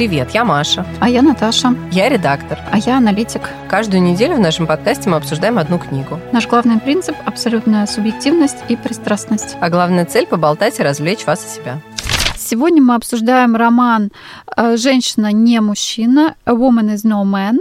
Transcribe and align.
Привет, 0.00 0.30
я 0.30 0.46
Маша. 0.46 0.86
А 0.98 1.10
я 1.10 1.20
Наташа. 1.20 1.74
Я 1.92 2.08
редактор. 2.08 2.58
А 2.72 2.78
я 2.78 2.96
аналитик. 2.96 3.50
Каждую 3.68 4.02
неделю 4.02 4.36
в 4.36 4.40
нашем 4.40 4.66
подкасте 4.66 5.10
мы 5.10 5.18
обсуждаем 5.18 5.58
одну 5.58 5.78
книгу. 5.78 6.18
Наш 6.32 6.48
главный 6.48 6.80
принцип– 6.80 7.14
абсолютная 7.26 7.84
субъективность 7.84 8.56
и 8.70 8.76
пристрастность. 8.76 9.58
А 9.60 9.68
главная 9.68 10.06
цель– 10.06 10.26
поболтать 10.30 10.80
и 10.80 10.82
развлечь 10.82 11.26
вас 11.26 11.44
и 11.44 11.54
себя. 11.54 11.82
Сегодня 12.34 12.80
мы 12.80 12.94
обсуждаем 12.94 13.56
роман 13.56 14.10
э, 14.56 14.78
«Женщина 14.78 15.32
не 15.32 15.60
мужчина» 15.60 16.34
«A 16.46 16.52
Woman 16.52 16.94
is 16.94 17.04
no 17.04 17.22
man» 17.24 17.58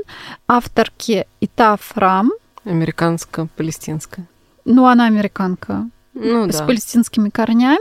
авторки 0.47 1.27
Итаф 1.41 1.91
Рам. 1.95 2.31
Американско-палестинская. 2.63 4.25
Ну, 4.63 4.85
она 4.85 5.07
американка 5.07 5.89
ну, 6.13 6.49
с 6.51 6.57
да. 6.57 6.65
палестинскими 6.65 7.29
корнями. 7.29 7.79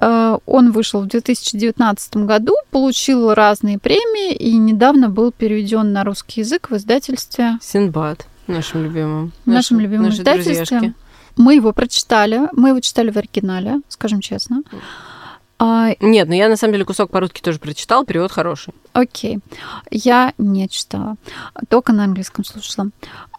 Э, 0.00 0.38
Он 0.46 0.72
вышел 0.72 1.00
в 1.02 1.06
2019 1.06 2.16
году, 2.18 2.54
получил 2.70 3.34
разные 3.34 3.78
премии 3.78 4.32
и 4.34 4.56
недавно 4.56 5.08
был 5.08 5.32
переведен 5.32 5.92
на 5.92 6.04
русский 6.04 6.40
язык 6.40 6.70
в 6.70 6.76
издательстве. 6.76 7.58
Синдбад, 7.60 8.26
нашим 8.46 8.84
любимым. 8.84 9.32
В 9.44 9.50
нашем 9.50 9.76
Наши- 9.76 9.86
любимом 9.86 10.06
наши 10.06 10.18
издательстве. 10.18 10.54
друзьяшки. 10.56 10.94
Мы 11.36 11.54
его 11.54 11.72
прочитали. 11.72 12.48
Мы 12.52 12.70
его 12.70 12.80
читали 12.80 13.10
в 13.10 13.16
оригинале, 13.16 13.80
скажем 13.88 14.20
честно. 14.20 14.62
А, 15.62 15.90
Нет, 16.00 16.26
ну 16.28 16.34
я 16.34 16.48
на 16.48 16.56
самом 16.56 16.72
деле 16.72 16.86
кусок 16.86 17.10
по-русски 17.10 17.42
тоже 17.42 17.58
прочитал, 17.58 18.04
перевод 18.06 18.32
хороший. 18.32 18.72
Окей. 18.94 19.40
Я 19.90 20.32
не 20.38 20.68
читала, 20.70 21.16
только 21.68 21.92
на 21.92 22.04
английском 22.04 22.44
слушала. 22.44 22.88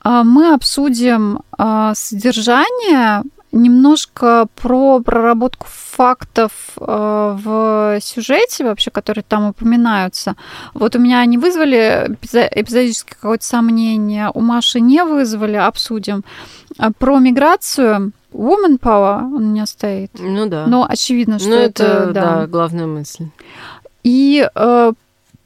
А, 0.03 0.23
Мы 0.23 0.53
обсудим 0.53 1.41
а, 1.57 1.95
содержание, 1.95 3.23
немножко 3.51 4.47
про 4.61 4.99
проработку 5.01 5.67
фактов 5.69 6.51
а, 6.77 7.37
в 7.41 7.99
сюжете 8.01 8.63
вообще, 8.63 8.91
которые 8.91 9.23
там 9.27 9.49
упоминаются. 9.49 10.35
Вот 10.73 10.95
у 10.95 10.99
меня 10.99 11.19
они 11.19 11.37
вызвали 11.37 12.07
эпизо- 12.13 12.49
эпизодически 12.51 13.13
какое-то 13.13 13.45
сомнение, 13.45 14.29
у 14.33 14.41
Маши 14.41 14.79
не 14.79 15.03
вызвали, 15.03 15.55
обсудим. 15.57 16.23
А, 16.77 16.91
Про 16.91 17.19
миграцию 17.19 18.13
Woman 18.33 18.79
Power 18.79 19.17
он 19.19 19.33
у 19.35 19.39
меня 19.39 19.65
стоит. 19.65 20.11
Ну 20.17 20.45
да. 20.47 20.65
Но 20.67 20.85
очевидно, 20.89 21.37
что 21.39 21.49
ну 21.49 21.55
это, 21.55 21.83
это, 21.83 22.11
да, 22.13 22.47
главная 22.47 22.87
мысль. 22.87 23.25
и 24.03 24.47
э, 24.55 24.93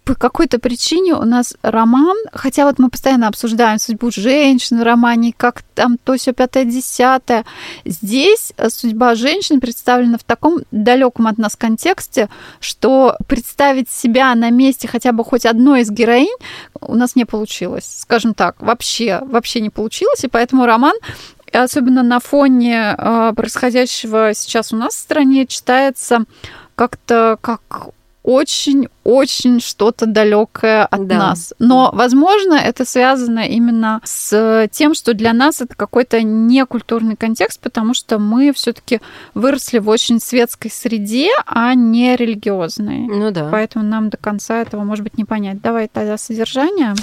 по 0.06 0.14
какой-то 0.14 0.60
причине 0.60 1.16
у 1.16 1.24
нас 1.24 1.56
роман, 1.64 2.16
хотя 2.32 2.66
вот 2.66 2.78
мы 2.78 2.90
постоянно 2.90 3.28
обсуждаем 3.28 3.80
судьбу 3.80 4.12
женщин 4.12 4.80
в 4.80 4.84
романе, 4.84 5.34
как 5.36 5.64
там 5.74 5.98
то 5.98 6.16
все 6.16 6.32
пятое, 6.32 6.64
десятое. 6.64 7.44
Здесь 7.86 8.54
э, 8.56 8.70
судьба 8.70 9.16
женщин 9.16 9.60
представлена 9.60 10.20
в 10.20 10.24
таком 10.24 10.60
далеком 10.72 11.26
от 11.26 11.40
нас 11.40 11.56
контексте, 11.56 12.30
что 12.60 13.18
представить 13.28 13.90
себя 13.90 14.36
на 14.36 14.52
месте 14.52 14.88
хотя 14.88 15.12
бы 15.12 15.26
хоть 15.26 15.46
одной 15.46 15.82
из 15.82 15.90
героинь 15.90 16.38
у 16.80 16.94
нас 16.94 17.16
не 17.16 17.26
получилось, 17.26 17.98
скажем 18.02 18.36
так, 18.36 18.62
вообще, 18.62 19.22
вообще 19.26 19.60
не 19.60 19.72
получилось, 19.72 20.24
и 20.24 20.28
поэтому 20.28 20.68
роман 20.68 20.96
особенно 21.52 22.04
на 22.04 22.20
фоне 22.20 22.96
э, 22.96 23.34
происходящего 23.36 24.34
сейчас 24.36 24.72
у 24.72 24.76
нас 24.76 24.94
в 24.94 25.00
стране 25.00 25.48
читается 25.48 26.26
как-то 26.76 27.38
как 27.42 27.62
очень-очень 28.26 29.62
что-то 29.62 30.06
далекое 30.08 30.86
от 30.86 31.08
Да. 31.08 31.18
нас. 31.18 31.54
Но, 31.60 31.92
возможно, 31.94 32.56
это 32.56 32.86
связано 32.86 33.48
именно 33.48 34.02
с 34.04 34.68
тем, 34.72 34.94
что 34.96 35.14
для 35.14 35.32
нас 35.34 35.62
это 35.62 35.76
какой-то 35.76 36.22
некультурный 36.24 37.16
контекст, 37.16 37.60
потому 37.62 37.94
что 37.94 38.18
мы 38.18 38.52
все-таки 38.54 39.00
выросли 39.34 39.78
в 39.80 39.90
очень 39.90 40.20
светской 40.20 40.70
среде, 40.72 41.30
а 41.46 41.74
не 41.76 42.16
религиозной. 42.16 43.08
Ну 43.08 43.32
да. 43.32 43.50
Поэтому 43.52 43.86
нам 43.86 44.10
до 44.10 44.18
конца 44.18 44.62
этого, 44.62 44.84
может 44.84 45.04
быть, 45.04 45.18
не 45.18 45.24
понять. 45.26 45.62
Давай 45.62 45.88
тогда 45.88 46.18
содержание. 46.18 46.96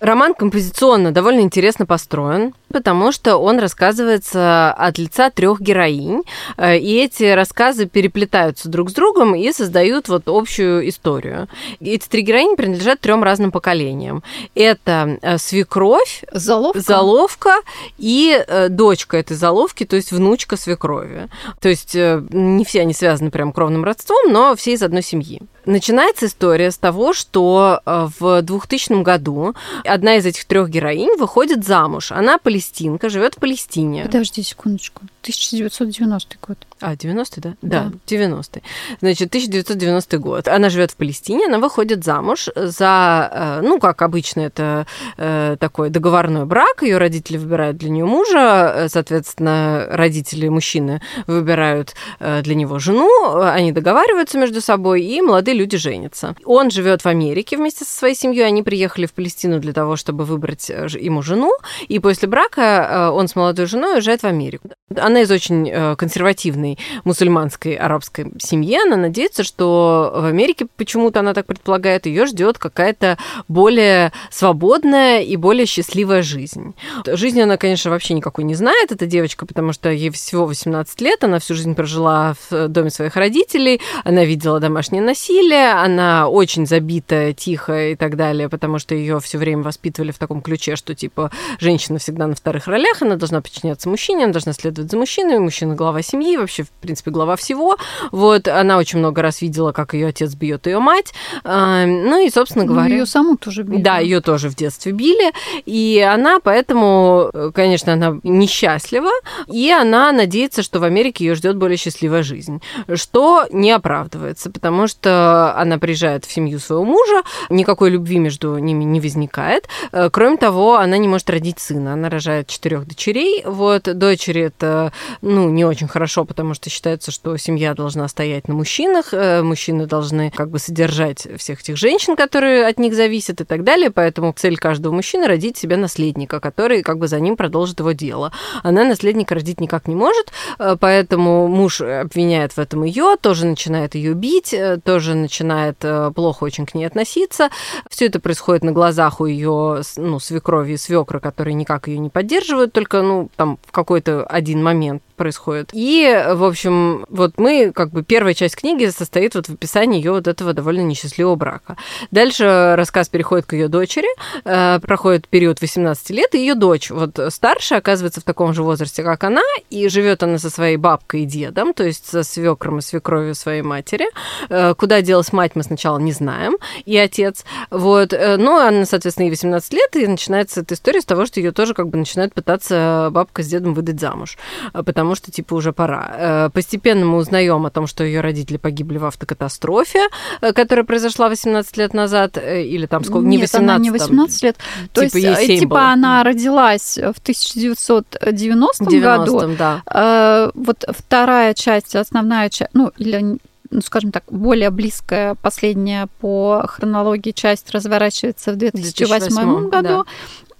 Роман 0.00 0.34
композиционно 0.34 1.12
довольно 1.12 1.40
интересно 1.40 1.86
построен, 1.86 2.52
потому 2.74 3.12
что 3.12 3.36
он 3.36 3.60
рассказывается 3.60 4.72
от 4.72 4.98
лица 4.98 5.30
трех 5.30 5.60
героинь, 5.60 6.22
э, 6.56 6.76
и 6.76 6.96
эти 7.04 7.22
рассказы 7.32 7.86
переплетаются 7.86 8.68
друг 8.68 8.90
с 8.90 8.92
другом 8.92 9.36
и 9.36 9.52
создают 9.52 10.08
вот 10.08 10.24
общую 10.26 10.88
историю. 10.88 11.48
Эти 11.78 12.08
три 12.08 12.22
героини 12.22 12.56
принадлежат 12.56 12.98
трем 12.98 13.22
разным 13.22 13.52
поколениям. 13.52 14.24
Это 14.56 15.18
э, 15.22 15.38
свекровь, 15.38 16.24
Заловка. 16.32 16.80
заловка 16.80 17.54
и 17.96 18.44
э, 18.44 18.68
дочка 18.70 19.18
этой 19.18 19.36
заловки, 19.36 19.84
то 19.84 19.94
есть 19.94 20.10
внучка 20.10 20.56
свекрови. 20.56 21.28
То 21.60 21.68
есть 21.68 21.94
не 21.94 22.64
все 22.64 22.80
они 22.80 22.92
связаны 22.92 23.30
прям 23.30 23.52
кровным 23.52 23.84
родством, 23.84 24.32
но 24.32 24.56
все 24.56 24.72
из 24.72 24.82
одной 24.82 25.02
семьи. 25.04 25.42
Начинается 25.64 26.26
история 26.26 26.72
с 26.72 26.76
того, 26.76 27.12
что 27.14 27.80
в 27.86 28.42
2000 28.42 29.02
году 29.02 29.54
одна 29.84 30.16
из 30.16 30.26
этих 30.26 30.44
трех 30.44 30.68
героинь 30.68 31.16
выходит 31.16 31.64
замуж. 31.64 32.12
Она 32.12 32.36
палестинка, 32.36 32.63
живет 33.08 33.34
в 33.34 33.38
Палестине. 33.38 34.04
Подожди 34.04 34.42
секундочку. 34.42 35.02
1990 35.24 36.36
год. 36.46 36.58
А, 36.80 36.94
90-й, 36.94 37.40
да? 37.40 37.54
Да. 37.62 37.90
Да, 38.08 38.14
90-й. 38.14 38.62
Значит, 39.00 39.28
1990 39.28 40.18
год. 40.18 40.48
Она 40.48 40.68
живет 40.68 40.90
в 40.90 40.96
Палестине, 40.96 41.46
она 41.46 41.58
выходит 41.58 42.04
замуж 42.04 42.48
за, 42.54 43.30
э, 43.32 43.60
ну, 43.62 43.80
как 43.80 44.02
обычно, 44.02 44.40
это 44.40 44.86
э, 45.16 45.56
такой 45.58 45.88
договорной 45.88 46.44
брак. 46.44 46.82
Ее 46.82 46.98
родители 46.98 47.38
выбирают 47.38 47.78
для 47.78 47.88
нее 47.88 48.04
мужа, 48.04 48.72
э, 48.74 48.88
соответственно, 48.90 49.86
родители 49.90 50.48
мужчины 50.48 51.00
выбирают 51.26 51.94
для 52.20 52.54
него 52.54 52.78
жену, 52.78 53.40
они 53.40 53.72
договариваются 53.72 54.38
между 54.38 54.60
собой, 54.60 55.02
и 55.02 55.20
молодые 55.22 55.56
люди 55.56 55.76
женятся. 55.76 56.34
Он 56.44 56.70
живет 56.70 57.02
в 57.02 57.06
Америке 57.06 57.56
вместе 57.56 57.84
со 57.84 57.96
своей 57.96 58.14
семьей, 58.14 58.46
они 58.46 58.62
приехали 58.62 59.06
в 59.06 59.12
Палестину 59.12 59.58
для 59.58 59.72
того, 59.72 59.96
чтобы 59.96 60.24
выбрать 60.24 60.68
ему 60.68 61.22
жену, 61.22 61.52
и 61.88 61.98
после 61.98 62.28
брака 62.28 62.43
э, 62.56 63.08
он 63.10 63.28
с 63.28 63.36
молодой 63.36 63.66
женой 63.66 63.94
уезжает 63.94 64.22
в 64.22 64.26
Америку. 64.26 64.70
Она 64.96 65.22
из 65.22 65.30
очень 65.30 65.68
э, 65.68 65.96
консервативной 65.96 66.78
мусульманской 67.04 67.74
арабской 67.74 68.32
семьи. 68.38 68.78
Она 68.80 68.96
надеется, 68.96 69.42
что 69.44 70.12
в 70.14 70.24
Америке 70.24 70.66
почему-то 70.76 71.20
она 71.20 71.34
так 71.34 71.46
предполагает, 71.46 72.06
ее 72.06 72.26
ждет 72.26 72.58
какая-то 72.58 73.18
более 73.48 74.12
свободная 74.30 75.22
и 75.22 75.36
более 75.36 75.66
счастливая 75.66 76.22
жизнь. 76.22 76.74
Жизнь 77.06 77.40
она, 77.40 77.56
конечно, 77.56 77.90
вообще 77.90 78.14
никакой 78.14 78.44
не 78.44 78.54
знает, 78.54 78.92
эта 78.92 79.06
девочка, 79.06 79.46
потому 79.46 79.72
что 79.72 79.90
ей 79.90 80.10
всего 80.10 80.46
18 80.46 81.00
лет, 81.00 81.24
она 81.24 81.38
всю 81.38 81.54
жизнь 81.54 81.74
прожила 81.74 82.34
в 82.50 82.68
доме 82.68 82.90
своих 82.90 83.16
родителей, 83.16 83.80
она 84.04 84.24
видела 84.24 84.60
домашнее 84.60 85.02
насилие, 85.02 85.72
она 85.72 86.28
очень 86.28 86.66
забитая, 86.66 87.32
тихая 87.32 87.92
и 87.92 87.96
так 87.96 88.16
далее, 88.16 88.48
потому 88.48 88.78
что 88.78 88.94
ее 88.94 89.20
все 89.20 89.38
время 89.38 89.62
воспитывали 89.62 90.10
в 90.10 90.18
таком 90.18 90.42
ключе, 90.42 90.76
что 90.76 90.94
типа 90.94 91.30
женщина 91.58 91.98
всегда 91.98 92.26
на 92.34 92.36
вторых 92.36 92.66
ролях, 92.66 93.00
она 93.00 93.14
должна 93.14 93.40
подчиняться 93.40 93.88
мужчине, 93.88 94.24
она 94.24 94.32
должна 94.32 94.52
следовать 94.52 94.90
за 94.90 94.96
мужчиной, 94.96 95.38
мужчина 95.38 95.74
глава 95.76 96.02
семьи, 96.02 96.36
вообще, 96.36 96.64
в 96.64 96.70
принципе, 96.70 97.12
глава 97.12 97.36
всего. 97.36 97.76
Вот, 98.10 98.48
она 98.48 98.78
очень 98.78 98.98
много 98.98 99.22
раз 99.22 99.40
видела, 99.40 99.70
как 99.70 99.94
ее 99.94 100.08
отец 100.08 100.34
бьет 100.34 100.66
ее 100.66 100.80
мать. 100.80 101.14
А, 101.44 101.86
Ну 101.86 102.26
и, 102.26 102.30
собственно 102.30 102.64
говоря... 102.64 102.94
ее 102.94 103.06
саму 103.06 103.36
тоже 103.36 103.62
били. 103.62 103.80
Да, 103.80 103.98
ее 103.98 104.20
тоже 104.20 104.48
в 104.48 104.56
детстве 104.56 104.92
били, 104.92 105.32
и 105.64 106.00
она 106.00 106.40
поэтому, 106.40 107.30
э, 107.32 107.52
конечно, 107.54 107.92
она 107.92 108.18
несчастлива, 108.24 109.10
и 109.46 109.70
она 109.70 110.10
надеется, 110.10 110.62
что 110.62 110.80
в 110.80 110.84
Америке 110.84 111.24
ее 111.24 111.36
ждет 111.36 111.56
более 111.56 111.76
счастливая 111.76 112.24
жизнь, 112.24 112.60
что 112.94 113.44
не 113.50 113.70
оправдывается, 113.70 114.50
потому 114.50 114.88
что 114.88 115.54
она 115.56 115.78
приезжает 115.78 116.24
в 116.24 116.32
семью 116.32 116.58
своего 116.58 116.84
мужа, 116.84 117.22
никакой 117.48 117.90
любви 117.90 118.18
между 118.18 118.58
ними 118.58 118.82
не 118.82 119.00
возникает. 119.00 119.68
Э, 119.92 120.10
Кроме 120.10 120.36
того, 120.36 120.78
она 120.78 120.98
не 120.98 121.06
может 121.06 121.30
родить 121.30 121.60
сына, 121.60 121.92
она 121.92 122.08
рожает 122.08 122.23
четырех 122.46 122.86
дочерей. 122.86 123.42
Вот 123.44 123.82
дочери 123.82 124.42
это, 124.42 124.92
ну, 125.22 125.50
не 125.50 125.64
очень 125.64 125.88
хорошо, 125.88 126.24
потому 126.24 126.54
что 126.54 126.70
считается, 126.70 127.10
что 127.10 127.36
семья 127.36 127.74
должна 127.74 128.08
стоять 128.08 128.48
на 128.48 128.54
мужчинах, 128.54 129.12
э, 129.12 129.42
мужчины 129.42 129.86
должны 129.86 130.30
как 130.30 130.50
бы 130.50 130.58
содержать 130.58 131.26
всех 131.38 131.60
этих 131.60 131.76
женщин, 131.76 132.16
которые 132.16 132.66
от 132.66 132.78
них 132.78 132.94
зависят 132.94 133.40
и 133.40 133.44
так 133.44 133.64
далее, 133.64 133.90
поэтому 133.90 134.32
цель 134.36 134.56
каждого 134.56 134.92
мужчины 134.92 135.26
родить 135.26 135.56
себе 135.56 135.76
наследника, 135.76 136.40
который 136.40 136.82
как 136.82 136.98
бы 136.98 137.08
за 137.08 137.20
ним 137.20 137.36
продолжит 137.36 137.80
его 137.80 137.92
дело. 137.92 138.32
Она 138.62 138.84
наследника 138.84 139.34
родить 139.34 139.60
никак 139.60 139.88
не 139.88 139.94
может, 139.94 140.32
э, 140.58 140.76
поэтому 140.78 141.48
муж 141.48 141.80
обвиняет 141.80 142.52
в 142.52 142.58
этом 142.58 142.84
ее, 142.84 143.16
тоже 143.20 143.46
начинает 143.46 143.94
ее 143.94 144.14
бить, 144.14 144.54
э, 144.54 144.78
тоже 144.82 145.14
начинает 145.14 145.84
плохо 146.14 146.44
очень 146.44 146.66
к 146.66 146.74
ней 146.74 146.86
относиться. 146.86 147.50
Все 147.90 148.06
это 148.06 148.20
происходит 148.20 148.64
на 148.64 148.72
глазах 148.72 149.20
у 149.20 149.26
ее 149.26 149.82
ну, 149.96 150.18
свекрови 150.18 150.72
и 150.72 150.76
свекра, 150.76 151.20
которые 151.20 151.54
никак 151.54 151.88
ее 151.88 151.98
не 151.98 152.10
поддерживают, 152.14 152.72
только 152.72 153.02
ну, 153.02 153.28
там 153.36 153.58
в 153.66 153.72
какой-то 153.72 154.24
один 154.24 154.62
момент 154.62 155.02
происходит. 155.14 155.70
И, 155.72 156.24
в 156.32 156.44
общем, 156.44 157.04
вот 157.08 157.34
мы, 157.38 157.72
как 157.72 157.90
бы, 157.90 158.02
первая 158.02 158.34
часть 158.34 158.56
книги 158.56 158.86
состоит 158.86 159.34
вот 159.34 159.46
в 159.48 159.54
описании 159.54 159.98
ее 159.98 160.12
вот 160.12 160.28
этого 160.28 160.52
довольно 160.52 160.82
несчастливого 160.82 161.36
брака. 161.36 161.76
Дальше 162.10 162.74
рассказ 162.76 163.08
переходит 163.08 163.46
к 163.46 163.52
ее 163.54 163.68
дочери, 163.68 164.08
э, 164.44 164.80
проходит 164.80 165.28
период 165.28 165.60
18 165.60 166.10
лет, 166.10 166.34
и 166.34 166.38
ее 166.38 166.54
дочь, 166.54 166.90
вот 166.90 167.18
старшая, 167.28 167.78
оказывается 167.78 168.20
в 168.20 168.24
таком 168.24 168.54
же 168.54 168.62
возрасте, 168.62 169.02
как 169.02 169.24
она, 169.24 169.42
и 169.70 169.88
живет 169.88 170.22
она 170.22 170.38
со 170.38 170.50
своей 170.50 170.76
бабкой 170.76 171.22
и 171.22 171.26
дедом, 171.26 171.74
то 171.74 171.84
есть 171.84 172.06
со 172.06 172.22
свекром 172.22 172.78
и 172.78 172.82
свекровью 172.82 173.34
своей 173.34 173.62
матери. 173.62 174.06
Э, 174.48 174.74
куда 174.74 175.02
делась 175.02 175.32
мать, 175.32 175.52
мы 175.54 175.62
сначала 175.62 175.98
не 175.98 176.12
знаем, 176.12 176.56
и 176.84 176.96
отец. 176.96 177.44
Вот. 177.70 178.12
Э, 178.12 178.36
но 178.36 178.58
она, 178.58 178.84
соответственно, 178.84 179.26
ей 179.26 179.30
18 179.30 179.72
лет, 179.72 179.96
и 179.96 180.06
начинается 180.06 180.60
эта 180.60 180.74
история 180.74 181.00
с 181.00 181.04
того, 181.04 181.26
что 181.26 181.40
ее 181.40 181.52
тоже 181.52 181.74
как 181.74 181.88
бы 181.88 181.98
начинают 181.98 182.34
пытаться 182.34 183.08
бабка 183.10 183.42
с 183.42 183.46
дедом 183.46 183.74
выдать 183.74 184.00
замуж, 184.00 184.38
потому 184.72 185.03
что, 185.14 185.30
типа, 185.30 185.54
уже 185.54 185.72
пора. 185.72 186.50
Постепенно 186.54 187.04
мы 187.04 187.18
узнаем 187.18 187.66
о 187.66 187.70
том, 187.70 187.86
что 187.86 188.04
ее 188.04 188.20
родители 188.20 188.56
погибли 188.56 188.98
в 188.98 189.04
автокатастрофе, 189.04 190.08
которая 190.40 190.84
произошла 190.84 191.28
18 191.28 191.76
лет 191.76 191.94
назад, 191.94 192.38
или 192.38 192.86
там 192.86 193.04
сколько, 193.04 193.26
не 193.26 193.38
18, 193.38 193.54
она 193.56 193.78
не 193.78 193.90
18 193.90 194.42
лет. 194.42 194.56
То 194.92 195.04
типа 195.04 195.16
есть, 195.16 195.60
типа 195.60 195.74
было. 195.74 195.92
она 195.92 196.24
родилась 196.24 196.96
в 196.96 197.18
1990 197.20 198.84
году. 199.00 199.56
да. 199.58 199.82
Э, 199.92 200.50
вот 200.54 200.84
вторая 200.88 201.54
часть, 201.54 201.94
основная 201.96 202.48
часть, 202.50 202.70
ну, 202.74 202.90
или 202.96 203.38
ну, 203.74 203.82
скажем 203.82 204.12
так, 204.12 204.24
более 204.30 204.70
близкая, 204.70 205.34
последняя 205.34 206.08
по 206.20 206.64
хронологии 206.68 207.32
часть 207.32 207.70
разворачивается 207.72 208.52
в 208.52 208.56
2008, 208.56 209.18
2008 209.18 209.68
году. 209.68 209.88
Да. 209.88 210.04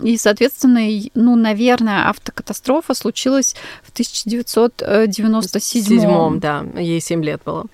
И, 0.03 0.19
соответственно, 0.19 0.81
ну, 1.15 1.37
наверное, 1.37 2.09
автокатастрофа 2.09 2.95
случилась 2.95 3.55
в 3.85 3.91
1997. 3.93 5.83
Седьмом, 5.83 6.41
да, 6.41 6.65
ей 6.77 7.01
7 7.01 7.23
лет 7.25 7.41
было. 7.45 7.67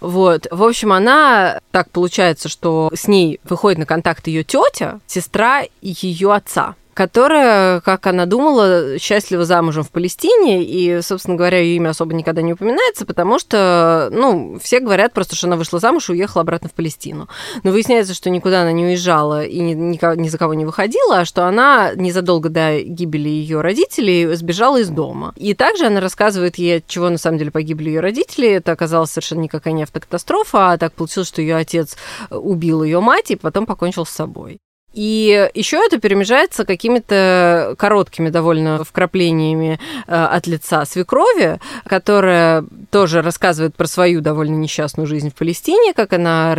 Вот. 0.00 0.46
В 0.50 0.62
общем, 0.62 0.92
она, 0.92 1.60
так 1.70 1.90
получается, 1.90 2.50
что 2.50 2.90
с 2.94 3.08
ней 3.08 3.40
выходит 3.44 3.78
на 3.78 3.86
контакт 3.86 4.26
ее 4.26 4.44
тетя, 4.44 5.00
сестра 5.06 5.62
ее 5.80 6.34
отца 6.34 6.76
которая, 6.94 7.80
как 7.80 8.06
она 8.06 8.26
думала, 8.26 8.98
счастлива 8.98 9.44
замужем 9.44 9.82
в 9.82 9.90
Палестине, 9.90 10.64
и, 10.64 11.02
собственно 11.02 11.36
говоря, 11.36 11.58
ее 11.58 11.76
имя 11.76 11.90
особо 11.90 12.14
никогда 12.14 12.42
не 12.42 12.52
упоминается, 12.52 13.04
потому 13.04 13.38
что, 13.38 14.08
ну, 14.12 14.58
все 14.62 14.80
говорят 14.80 15.12
просто, 15.12 15.36
что 15.36 15.48
она 15.48 15.56
вышла 15.56 15.78
замуж 15.78 16.08
и 16.08 16.12
уехала 16.12 16.42
обратно 16.42 16.68
в 16.68 16.72
Палестину. 16.72 17.28
Но 17.62 17.72
выясняется, 17.72 18.14
что 18.14 18.30
никуда 18.30 18.62
она 18.62 18.72
не 18.72 18.84
уезжала 18.84 19.44
и 19.44 19.58
ни, 19.58 19.74
ни, 19.74 20.20
ни 20.20 20.28
за 20.28 20.38
кого 20.38 20.54
не 20.54 20.64
выходила, 20.64 21.20
а 21.20 21.24
что 21.24 21.46
она 21.46 21.92
незадолго 21.94 22.48
до 22.48 22.80
гибели 22.80 23.28
ее 23.28 23.60
родителей 23.60 24.34
сбежала 24.34 24.80
из 24.80 24.88
дома. 24.88 25.34
И 25.36 25.54
также 25.54 25.86
она 25.86 26.00
рассказывает 26.00 26.56
ей, 26.56 26.78
от 26.78 26.86
чего 26.86 27.10
на 27.10 27.18
самом 27.18 27.38
деле 27.38 27.50
погибли 27.50 27.90
ее 27.90 28.00
родители. 28.00 28.48
Это 28.48 28.72
оказалось 28.72 29.10
совершенно 29.10 29.40
никакая 29.40 29.74
не 29.74 29.82
автокатастрофа, 29.82 30.72
а 30.72 30.78
так 30.78 30.92
получилось, 30.92 31.28
что 31.28 31.42
ее 31.42 31.56
отец 31.56 31.96
убил 32.30 32.82
ее 32.82 33.00
мать 33.00 33.30
и 33.30 33.36
потом 33.36 33.66
покончил 33.66 34.06
с 34.06 34.10
собой. 34.10 34.60
И 34.94 35.50
еще 35.54 35.78
это 35.84 35.98
перемежается 35.98 36.64
какими-то 36.64 37.74
короткими 37.78 38.30
довольно 38.30 38.84
вкраплениями 38.84 39.80
э, 40.06 40.14
от 40.14 40.46
лица 40.46 40.84
свекрови, 40.84 41.58
которая 41.84 42.64
тоже 42.90 43.20
рассказывает 43.20 43.74
про 43.74 43.86
свою 43.88 44.20
довольно 44.20 44.54
несчастную 44.54 45.08
жизнь 45.08 45.30
в 45.30 45.34
Палестине, 45.34 45.94
как 45.94 46.12
она 46.12 46.56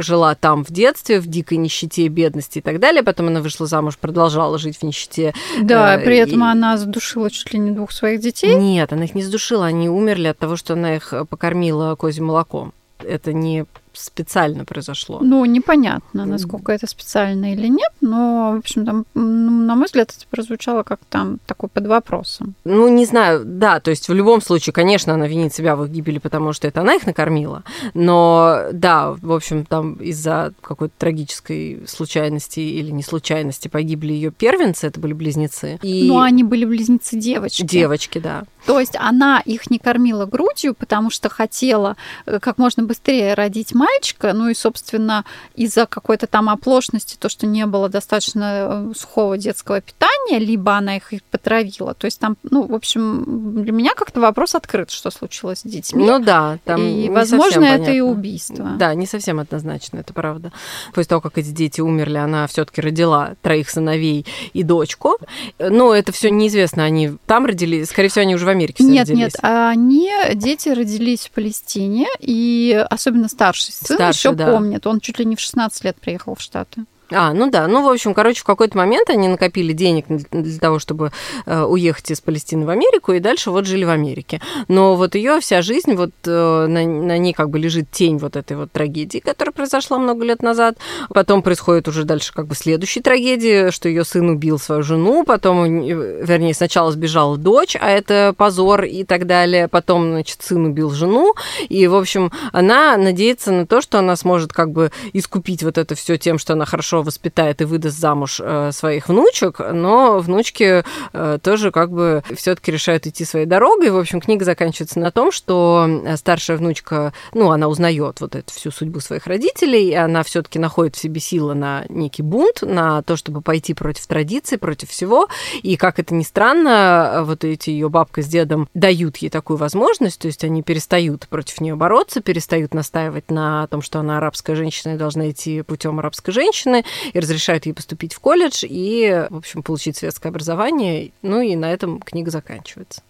жила 0.00 0.34
там 0.34 0.64
в 0.64 0.72
детстве, 0.72 1.20
в 1.20 1.28
дикой 1.28 1.58
нищете, 1.58 2.08
бедности 2.08 2.58
и 2.58 2.62
так 2.62 2.80
далее. 2.80 3.04
Потом 3.04 3.28
она 3.28 3.40
вышла 3.40 3.66
замуж, 3.66 3.96
продолжала 3.96 4.58
жить 4.58 4.78
в 4.78 4.82
нищете. 4.82 5.32
Да, 5.62 5.96
э, 5.96 6.04
при 6.04 6.16
этом 6.16 6.40
и... 6.40 6.50
она 6.50 6.76
задушила 6.78 7.30
чуть 7.30 7.52
ли 7.52 7.60
не 7.60 7.70
двух 7.70 7.92
своих 7.92 8.20
детей. 8.20 8.56
Нет, 8.56 8.92
она 8.92 9.04
их 9.04 9.14
не 9.14 9.22
задушила, 9.22 9.66
они 9.66 9.88
умерли 9.88 10.26
от 10.26 10.38
того, 10.38 10.56
что 10.56 10.72
она 10.72 10.96
их 10.96 11.14
покормила 11.30 11.94
козьим 11.94 12.26
молоком. 12.26 12.72
Это 13.04 13.32
не 13.32 13.66
специально 13.98 14.64
произошло. 14.64 15.20
Ну, 15.20 15.44
непонятно, 15.44 16.24
насколько 16.24 16.72
это 16.72 16.86
специально 16.86 17.52
или 17.52 17.68
нет, 17.68 17.92
но, 18.00 18.52
в 18.54 18.58
общем, 18.58 18.86
там, 18.86 19.04
на 19.14 19.74
мой 19.74 19.86
взгляд, 19.86 20.14
это 20.16 20.26
прозвучало 20.30 20.82
как 20.82 21.00
там 21.08 21.38
такой 21.46 21.68
под 21.68 21.86
вопросом. 21.86 22.54
Ну, 22.64 22.88
не 22.88 23.04
знаю, 23.04 23.42
да, 23.44 23.80
то 23.80 23.90
есть 23.90 24.08
в 24.08 24.14
любом 24.14 24.40
случае, 24.40 24.72
конечно, 24.72 25.14
она 25.14 25.26
винит 25.26 25.54
себя 25.54 25.76
в 25.76 25.84
их 25.84 25.90
гибели, 25.90 26.18
потому 26.18 26.52
что 26.52 26.68
это 26.68 26.80
она 26.80 26.94
их 26.94 27.06
накормила, 27.06 27.62
но, 27.94 28.64
да, 28.72 29.10
в 29.10 29.32
общем, 29.32 29.64
там 29.64 29.94
из-за 29.94 30.52
какой-то 30.60 30.94
трагической 30.98 31.82
случайности 31.86 32.60
или 32.60 32.90
не 32.90 33.02
случайности 33.02 33.68
погибли 33.68 34.12
ее 34.12 34.30
первенцы, 34.30 34.86
это 34.86 35.00
были 35.00 35.12
близнецы. 35.12 35.78
И... 35.82 36.08
Ну, 36.08 36.20
они 36.20 36.44
были 36.44 36.64
близнецы 36.64 37.16
девочки. 37.16 37.62
Девочки, 37.62 38.18
да. 38.18 38.44
То 38.66 38.78
есть 38.80 38.96
она 38.96 39.40
их 39.44 39.70
не 39.70 39.78
кормила 39.78 40.26
грудью, 40.26 40.74
потому 40.74 41.10
что 41.10 41.28
хотела 41.28 41.96
э, 42.26 42.38
как 42.38 42.58
можно 42.58 42.82
быстрее 42.82 43.34
родить 43.34 43.74
мальчика, 43.88 44.32
ну 44.32 44.48
и, 44.48 44.54
собственно, 44.54 45.24
из-за 45.54 45.86
какой-то 45.86 46.26
там 46.26 46.48
оплошности, 46.48 47.16
то, 47.18 47.28
что 47.28 47.46
не 47.46 47.66
было 47.66 47.88
достаточно 47.88 48.90
э, 48.90 48.92
сухого 48.96 49.38
детского 49.38 49.80
питания, 49.80 50.38
либо 50.38 50.76
она 50.76 50.96
их 50.96 51.08
потравила. 51.30 51.94
То 51.94 52.06
есть 52.06 52.18
там, 52.20 52.36
ну, 52.42 52.66
в 52.66 52.74
общем, 52.74 53.62
для 53.62 53.72
меня 53.72 53.94
как-то 53.94 54.20
вопрос 54.20 54.54
открыт, 54.54 54.90
что 54.90 55.10
случилось 55.10 55.60
с 55.60 55.62
детьми. 55.68 56.04
Ну 56.04 56.18
да, 56.18 56.58
там 56.64 56.80
И, 56.80 57.08
возможно, 57.08 57.64
это 57.64 57.78
понятно. 57.84 57.92
и 57.92 58.00
убийство. 58.00 58.64
Да, 58.78 58.94
не 58.94 59.06
совсем 59.06 59.40
однозначно, 59.40 59.98
это 59.98 60.12
правда. 60.12 60.52
После 60.94 61.08
того, 61.08 61.20
как 61.20 61.38
эти 61.38 61.48
дети 61.50 61.80
умерли, 61.80 62.18
она 62.18 62.46
все-таки 62.46 62.80
родила 62.80 63.34
троих 63.42 63.70
сыновей 63.70 64.26
и 64.52 64.62
дочку. 64.62 65.18
Но 65.58 65.94
это 65.94 66.12
все 66.12 66.30
неизвестно, 66.30 66.84
они 66.84 67.12
там 67.26 67.46
родились, 67.46 67.88
скорее 67.88 68.08
всего, 68.08 68.22
они 68.22 68.34
уже 68.34 68.44
в 68.44 68.48
Америке 68.48 68.84
Нет, 68.84 69.08
родились. 69.08 69.34
нет, 69.34 69.36
они, 69.42 70.10
дети 70.34 70.68
родились 70.68 71.26
в 71.26 71.30
Палестине, 71.30 72.06
и 72.20 72.84
особенно 72.90 73.28
старший 73.28 73.72
сын 73.86 74.08
еще 74.08 74.32
да. 74.32 74.52
помнит. 74.52 74.86
Он 74.86 75.00
чуть 75.00 75.18
ли 75.18 75.24
не 75.24 75.36
в 75.36 75.40
16 75.40 75.84
лет 75.84 75.96
приехал 76.00 76.34
в 76.34 76.40
Штаты. 76.40 76.84
А, 77.10 77.32
ну 77.32 77.50
да. 77.50 77.66
Ну, 77.68 77.82
в 77.82 77.88
общем, 77.88 78.12
короче, 78.12 78.40
в 78.40 78.44
какой-то 78.44 78.76
момент 78.76 79.08
они 79.08 79.28
накопили 79.28 79.72
денег 79.72 80.04
для 80.08 80.58
того, 80.58 80.78
чтобы 80.78 81.10
э, 81.46 81.62
уехать 81.62 82.10
из 82.10 82.20
Палестины 82.20 82.66
в 82.66 82.70
Америку, 82.70 83.12
и 83.12 83.20
дальше 83.20 83.50
вот 83.50 83.66
жили 83.66 83.84
в 83.84 83.90
Америке. 83.90 84.42
Но 84.68 84.94
вот 84.94 85.14
ее 85.14 85.40
вся 85.40 85.62
жизнь, 85.62 85.94
вот 85.94 86.10
э, 86.26 86.66
на, 86.68 86.84
на 86.84 87.18
ней 87.18 87.32
как 87.32 87.48
бы 87.48 87.58
лежит 87.58 87.90
тень 87.90 88.18
вот 88.18 88.36
этой 88.36 88.56
вот 88.58 88.72
трагедии, 88.72 89.18
которая 89.18 89.52
произошла 89.52 89.98
много 89.98 90.24
лет 90.24 90.42
назад. 90.42 90.76
Потом 91.08 91.42
происходит 91.42 91.88
уже 91.88 92.04
дальше 92.04 92.32
как 92.34 92.46
бы 92.46 92.54
следующая 92.54 93.00
трагедия, 93.00 93.70
что 93.70 93.88
ее 93.88 94.04
сын 94.04 94.28
убил 94.28 94.58
свою 94.58 94.82
жену, 94.82 95.24
потом, 95.24 95.64
э, 95.64 96.24
вернее, 96.24 96.52
сначала 96.52 96.92
сбежала 96.92 97.38
дочь, 97.38 97.74
а 97.80 97.88
это 97.88 98.34
позор 98.36 98.84
и 98.84 99.04
так 99.04 99.26
далее. 99.26 99.68
Потом, 99.68 100.10
значит, 100.10 100.42
сын 100.42 100.66
убил 100.66 100.90
жену, 100.90 101.34
и, 101.70 101.86
в 101.86 101.94
общем, 101.94 102.32
она 102.52 102.98
надеется 102.98 103.50
на 103.50 103.66
то, 103.66 103.80
что 103.80 103.98
она 103.98 104.14
сможет 104.16 104.52
как 104.52 104.72
бы 104.72 104.92
искупить 105.14 105.62
вот 105.62 105.78
это 105.78 105.94
все 105.94 106.18
тем, 106.18 106.38
что 106.38 106.52
она 106.52 106.66
хорошо 106.66 106.97
хорошо 106.98 107.02
воспитает 107.02 107.60
и 107.60 107.64
выдаст 107.64 107.98
замуж 107.98 108.40
э, 108.42 108.70
своих 108.72 109.08
внучек, 109.08 109.60
но 109.72 110.18
внучки 110.18 110.84
э, 111.12 111.38
тоже 111.42 111.70
как 111.70 111.90
бы 111.90 112.22
все-таки 112.34 112.72
решают 112.72 113.06
идти 113.06 113.24
своей 113.24 113.46
дорогой. 113.46 113.90
В 113.90 113.98
общем, 113.98 114.20
книга 114.20 114.44
заканчивается 114.44 114.98
на 115.00 115.10
том, 115.10 115.32
что 115.32 115.86
э, 115.88 116.16
старшая 116.16 116.56
внучка, 116.56 117.12
ну, 117.34 117.50
она 117.50 117.68
узнает 117.68 118.20
вот 118.20 118.34
эту 118.34 118.52
всю 118.52 118.70
судьбу 118.70 119.00
своих 119.00 119.26
родителей, 119.26 119.90
и 119.90 119.94
она 119.94 120.22
все-таки 120.22 120.58
находит 120.58 120.96
в 120.96 121.00
себе 121.00 121.20
силы 121.20 121.54
на 121.54 121.84
некий 121.88 122.22
бунт, 122.22 122.62
на 122.62 123.02
то, 123.02 123.16
чтобы 123.16 123.40
пойти 123.40 123.74
против 123.74 124.06
традиции, 124.06 124.56
против 124.56 124.90
всего. 124.90 125.28
И 125.62 125.76
как 125.76 125.98
это 125.98 126.14
ни 126.14 126.22
странно, 126.22 127.22
вот 127.24 127.44
эти 127.44 127.70
ее 127.70 127.88
бабка 127.88 128.22
с 128.22 128.26
дедом 128.26 128.68
дают 128.74 129.18
ей 129.18 129.30
такую 129.30 129.56
возможность, 129.56 130.20
то 130.20 130.26
есть 130.26 130.44
они 130.44 130.62
перестают 130.62 131.28
против 131.28 131.60
нее 131.60 131.76
бороться, 131.76 132.20
перестают 132.20 132.74
настаивать 132.74 133.30
на 133.30 133.66
том, 133.68 133.82
что 133.82 134.00
она 134.00 134.18
арабская 134.18 134.56
женщина 134.56 134.94
и 134.94 134.98
должна 134.98 135.30
идти 135.30 135.62
путем 135.62 135.98
арабской 135.98 136.32
женщины, 136.32 136.84
и 137.12 137.18
разрешают 137.18 137.66
ей 137.66 137.72
поступить 137.72 138.14
в 138.14 138.20
колледж 138.20 138.64
и, 138.68 139.26
в 139.30 139.36
общем, 139.36 139.62
получить 139.62 139.96
светское 139.96 140.30
образование. 140.30 141.12
Ну 141.22 141.40
и 141.40 141.56
на 141.56 141.72
этом 141.72 142.00
книга 142.00 142.30
заканчивается. 142.30 143.02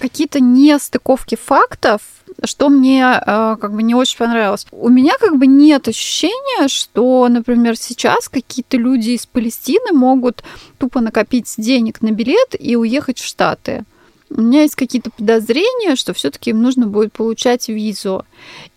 Какие-то 0.00 0.40
нестыковки 0.40 1.36
фактов, 1.36 2.00
что 2.44 2.68
мне 2.68 3.02
э, 3.02 3.56
как 3.60 3.72
бы 3.72 3.82
не 3.82 3.94
очень 3.94 4.18
понравилось. 4.18 4.66
У 4.72 4.88
меня 4.88 5.12
как 5.18 5.36
бы 5.36 5.46
нет 5.46 5.86
ощущения, 5.88 6.68
что, 6.68 7.28
например, 7.28 7.76
сейчас 7.76 8.28
какие-то 8.28 8.76
люди 8.76 9.10
из 9.10 9.26
Палестины 9.26 9.92
могут 9.92 10.42
тупо 10.78 11.00
накопить 11.00 11.54
денег 11.56 12.02
на 12.02 12.10
билет 12.10 12.54
и 12.58 12.74
уехать 12.76 13.18
в 13.18 13.26
Штаты. 13.26 13.84
У 14.30 14.40
меня 14.40 14.62
есть 14.62 14.74
какие-то 14.74 15.10
подозрения, 15.10 15.94
что 15.94 16.14
все-таки 16.14 16.50
им 16.50 16.62
нужно 16.62 16.86
будет 16.86 17.12
получать 17.12 17.68
визу. 17.68 18.24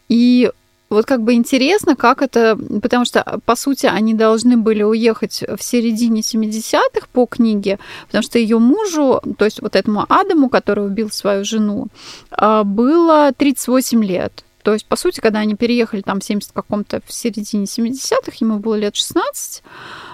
И 0.10 0.52
вот 0.96 1.06
как 1.06 1.22
бы 1.22 1.34
интересно, 1.34 1.96
как 1.96 2.22
это, 2.22 2.58
потому 2.82 3.06
что, 3.06 3.40
по 3.46 3.56
сути, 3.56 3.86
они 3.86 4.14
должны 4.14 4.58
были 4.58 4.84
уехать 4.84 5.44
в 5.48 5.62
середине 5.64 6.22
70-х 6.22 7.08
по 7.12 7.26
книге, 7.26 7.80
потому 8.08 8.24
что 8.24 8.40
ее 8.40 8.60
мужу, 8.60 9.22
то 9.38 9.46
есть 9.46 9.62
вот 9.62 9.76
этому 9.76 10.06
Адаму, 10.10 10.50
который 10.50 10.86
убил 10.86 11.12
свою 11.12 11.46
жену, 11.46 11.88
а, 12.32 12.64
было 12.64 13.32
38 13.38 14.04
лет. 14.04 14.44
То 14.64 14.74
есть, 14.74 14.88
по 14.88 14.96
сути, 14.96 15.20
когда 15.20 15.40
они 15.40 15.56
переехали 15.56 16.02
там 16.02 16.20
в 16.20 16.24
70 16.24 16.52
каком-то, 16.52 17.02
в 17.06 17.14
середине 17.14 17.66
70-х, 17.66 18.38
ему 18.40 18.58
было 18.58 18.76
лет 18.76 18.96
16, 18.96 19.62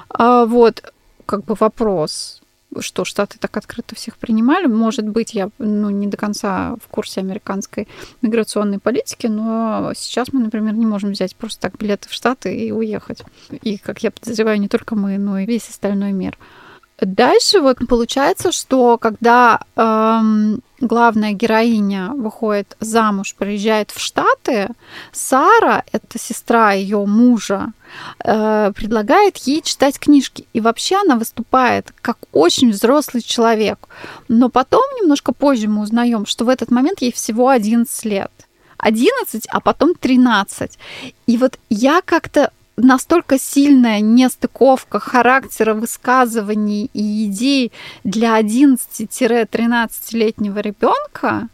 а, 0.10 0.46
вот, 0.46 0.84
как 1.26 1.46
бы 1.46 1.56
вопрос, 1.58 2.41
что 2.80 3.06
Штаты 3.06 3.38
так 3.40 3.56
открыто 3.58 3.96
всех 3.96 4.18
принимали. 4.18 4.68
Может 4.68 5.08
быть, 5.08 5.34
я 5.34 5.50
ну, 5.58 5.90
не 5.90 6.08
до 6.08 6.18
конца 6.18 6.76
в 6.84 6.88
курсе 6.88 7.22
американской 7.22 7.88
миграционной 8.22 8.80
политики, 8.80 9.28
но 9.28 9.92
сейчас 9.96 10.32
мы, 10.32 10.40
например, 10.42 10.74
не 10.74 10.86
можем 10.86 11.12
взять 11.12 11.36
просто 11.36 11.62
так 11.62 11.78
билеты 11.78 12.08
в 12.10 12.14
Штаты 12.14 12.56
и 12.56 12.72
уехать. 12.72 13.24
И, 13.62 13.78
как 13.78 14.04
я 14.04 14.12
подозреваю, 14.12 14.60
не 14.60 14.68
только 14.68 14.96
мы, 14.96 15.18
но 15.18 15.40
и 15.40 15.46
весь 15.46 15.70
остальной 15.70 16.12
мир. 16.14 16.38
Дальше 17.02 17.62
вот 17.62 17.80
получается, 17.90 18.52
что 18.52 19.00
когда 19.00 19.62
эм, 19.76 20.62
главная 20.80 21.32
героиня 21.32 22.12
выходит 22.14 22.78
замуж, 22.80 23.34
приезжает 23.36 23.90
в 23.90 24.00
Штаты, 24.00 24.70
Сара, 25.12 25.84
это 25.92 26.20
сестра 26.20 26.74
ее 26.74 27.04
мужа, 27.08 27.74
э, 28.24 28.72
предлагает 28.76 29.38
ей 29.38 29.64
читать 29.64 29.98
книжки. 29.98 30.46
И 30.54 30.62
вообще 30.62 30.98
она 30.98 31.16
выступает 31.16 31.92
как 32.02 32.20
очень 32.34 32.70
взрослый 32.70 33.24
человек. 33.24 33.80
Но 34.28 34.50
потом, 34.50 34.84
немножко 35.02 35.34
позже 35.34 35.68
мы 35.68 35.82
узнаем, 35.82 36.28
что 36.28 36.46
в 36.46 36.50
этот 36.50 36.70
момент 36.70 37.02
ей 37.02 37.12
всего 37.12 37.50
11 37.50 38.06
лет. 38.06 38.32
11, 38.78 39.48
а 39.50 39.60
потом 39.60 39.96
13. 39.96 40.78
И 41.26 41.38
вот 41.38 41.58
я 41.70 42.02
как-то 42.04 42.52
настолько 42.84 43.40
сильная 43.40 44.02
нестыковка 44.02 45.00
характера 45.00 45.74
высказываний 45.74 46.90
и 46.94 47.26
идей 47.26 47.72
для 48.04 48.40
11-13-летнего 48.40 50.60
ребенка, 50.60 51.48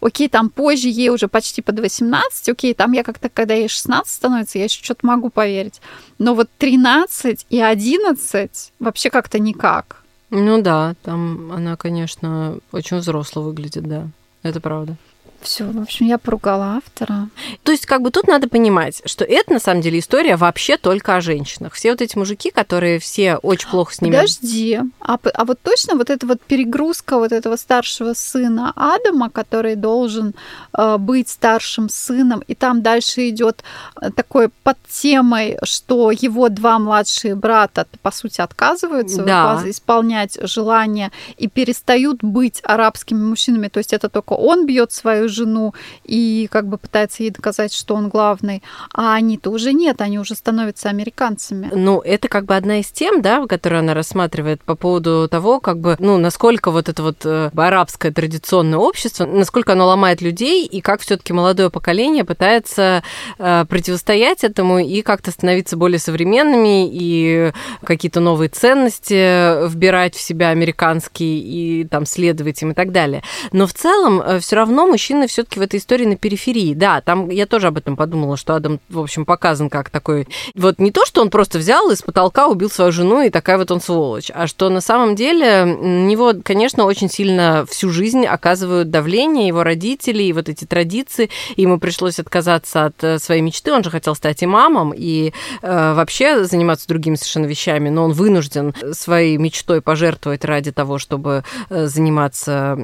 окей, 0.00 0.28
там 0.28 0.50
позже 0.50 0.88
ей 0.88 1.10
уже 1.10 1.28
почти 1.28 1.62
под 1.62 1.80
18, 1.80 2.48
окей, 2.48 2.74
там 2.74 2.92
я 2.92 3.02
как-то, 3.02 3.28
когда 3.28 3.54
ей 3.54 3.68
16 3.68 4.12
становится, 4.12 4.58
я 4.58 4.64
еще 4.64 4.82
что-то 4.82 5.06
могу 5.06 5.30
поверить. 5.30 5.80
Но 6.18 6.34
вот 6.34 6.48
13 6.58 7.46
и 7.48 7.60
11 7.60 8.72
вообще 8.78 9.10
как-то 9.10 9.38
никак. 9.38 10.02
Ну 10.30 10.60
да, 10.60 10.94
там 11.02 11.52
она, 11.52 11.76
конечно, 11.76 12.58
очень 12.72 12.98
взросло 12.98 13.42
выглядит, 13.42 13.84
да. 13.84 14.08
Это 14.42 14.60
правда. 14.60 14.96
Все, 15.40 15.64
в 15.64 15.80
общем, 15.80 16.06
я 16.06 16.18
поругала 16.18 16.76
автора. 16.76 17.28
То 17.62 17.72
есть, 17.72 17.86
как 17.86 18.02
бы 18.02 18.10
тут 18.10 18.26
надо 18.26 18.48
понимать, 18.48 19.02
что 19.04 19.24
это 19.24 19.52
на 19.52 19.60
самом 19.60 19.82
деле 19.82 20.00
история 20.00 20.36
вообще 20.36 20.76
только 20.76 21.16
о 21.16 21.20
женщинах. 21.20 21.74
Все 21.74 21.90
вот 21.90 22.02
эти 22.02 22.18
мужики, 22.18 22.50
которые 22.50 22.98
все 22.98 23.36
очень 23.36 23.68
плохо 23.68 23.94
с 23.94 24.00
ними. 24.00 24.14
Подожди, 24.14 24.80
а, 25.00 25.18
а 25.22 25.44
вот 25.44 25.60
точно 25.62 25.94
вот 25.94 26.10
эта 26.10 26.26
вот 26.26 26.40
перегрузка 26.40 27.18
вот 27.18 27.32
этого 27.32 27.56
старшего 27.56 28.14
сына 28.14 28.72
Адама, 28.74 29.30
который 29.30 29.76
должен 29.76 30.34
э, 30.76 30.96
быть 30.98 31.28
старшим 31.28 31.88
сыном, 31.88 32.42
и 32.46 32.54
там 32.54 32.82
дальше 32.82 33.28
идет 33.28 33.62
э, 34.00 34.10
такой 34.10 34.48
под 34.64 34.76
темой, 34.88 35.58
что 35.62 36.10
его 36.10 36.48
два 36.48 36.78
младшие 36.78 37.36
брата, 37.36 37.86
по 38.02 38.10
сути, 38.10 38.40
отказываются 38.40 39.22
да. 39.22 39.62
исполнять 39.66 40.38
желания 40.42 41.12
и 41.36 41.48
перестают 41.48 42.24
быть 42.24 42.60
арабскими 42.64 43.22
мужчинами. 43.22 43.68
То 43.68 43.78
есть 43.78 43.92
это 43.92 44.08
только 44.08 44.32
он 44.32 44.66
бьет 44.66 44.92
свою 44.92 45.27
жену 45.28 45.74
и 46.04 46.48
как 46.50 46.66
бы 46.66 46.78
пытается 46.78 47.22
ей 47.22 47.30
доказать, 47.30 47.72
что 47.72 47.94
он 47.94 48.08
главный, 48.08 48.62
а 48.94 49.14
они-то 49.14 49.50
уже 49.50 49.72
нет, 49.72 50.00
они 50.00 50.18
уже 50.18 50.34
становятся 50.34 50.88
американцами. 50.88 51.70
Ну, 51.72 52.00
это 52.00 52.28
как 52.28 52.44
бы 52.44 52.56
одна 52.56 52.80
из 52.80 52.88
тем, 52.90 53.22
да, 53.22 53.46
которую 53.46 53.80
она 53.80 53.94
рассматривает 53.94 54.62
по 54.62 54.74
поводу 54.74 55.28
того, 55.30 55.60
как 55.60 55.78
бы, 55.78 55.96
ну, 55.98 56.18
насколько 56.18 56.70
вот 56.70 56.88
это 56.88 57.02
вот 57.02 57.24
э, 57.24 57.50
арабское 57.56 58.12
традиционное 58.12 58.78
общество, 58.78 59.26
насколько 59.26 59.72
оно 59.72 59.86
ломает 59.86 60.20
людей, 60.20 60.66
и 60.66 60.80
как 60.80 61.00
все 61.00 61.16
таки 61.16 61.32
молодое 61.32 61.70
поколение 61.70 62.24
пытается 62.24 63.02
э, 63.38 63.64
противостоять 63.68 64.44
этому 64.44 64.78
и 64.78 65.02
как-то 65.02 65.30
становиться 65.30 65.76
более 65.76 65.98
современными 65.98 66.88
и 66.90 67.52
какие-то 67.84 68.20
новые 68.20 68.48
ценности 68.48 69.66
вбирать 69.68 70.14
в 70.14 70.20
себя 70.20 70.50
американские 70.50 71.38
и 71.38 71.84
там 71.84 72.06
следовать 72.06 72.62
им 72.62 72.72
и 72.72 72.74
так 72.74 72.92
далее. 72.92 73.22
Но 73.52 73.66
в 73.66 73.74
целом 73.74 74.20
э, 74.20 74.40
все 74.40 74.56
равно 74.56 74.86
мужчины 74.86 75.17
мужчина 75.18 75.26
все-таки 75.26 75.58
в 75.58 75.62
этой 75.62 75.78
истории 75.78 76.04
на 76.04 76.16
периферии. 76.16 76.74
Да, 76.74 77.00
там 77.00 77.30
я 77.30 77.46
тоже 77.46 77.68
об 77.68 77.76
этом 77.76 77.96
подумала, 77.96 78.36
что 78.36 78.54
Адам, 78.54 78.80
в 78.88 79.00
общем, 79.00 79.24
показан 79.24 79.68
как 79.68 79.90
такой... 79.90 80.28
Вот 80.54 80.78
не 80.78 80.90
то, 80.90 81.04
что 81.04 81.20
он 81.20 81.30
просто 81.30 81.58
взял 81.58 81.90
из 81.90 82.02
потолка, 82.02 82.46
убил 82.46 82.70
свою 82.70 82.92
жену, 82.92 83.22
и 83.22 83.30
такая 83.30 83.58
вот 83.58 83.70
он 83.70 83.80
сволочь, 83.80 84.30
а 84.32 84.46
что 84.46 84.68
на 84.68 84.80
самом 84.80 85.14
деле 85.14 85.64
него, 85.64 86.32
конечно, 86.42 86.84
очень 86.84 87.10
сильно 87.10 87.66
всю 87.68 87.90
жизнь 87.90 88.24
оказывают 88.26 88.90
давление 88.90 89.48
его 89.48 89.62
родители 89.62 90.22
и 90.22 90.32
вот 90.32 90.48
эти 90.48 90.64
традиции. 90.64 91.30
Ему 91.56 91.78
пришлось 91.78 92.18
отказаться 92.18 92.86
от 92.86 93.02
э, 93.02 93.18
своей 93.18 93.42
мечты. 93.42 93.72
Он 93.72 93.82
же 93.82 93.90
хотел 93.90 94.14
стать 94.14 94.44
имамом 94.44 94.92
и 94.96 95.32
э, 95.62 95.94
вообще 95.94 96.44
заниматься 96.44 96.88
другими 96.88 97.16
совершенно 97.16 97.46
вещами, 97.46 97.88
но 97.88 98.04
он 98.04 98.12
вынужден 98.12 98.74
своей 98.92 99.36
мечтой 99.36 99.80
пожертвовать 99.80 100.44
ради 100.44 100.72
того, 100.72 100.98
чтобы 100.98 101.44
э, 101.70 101.86
заниматься 101.86 102.76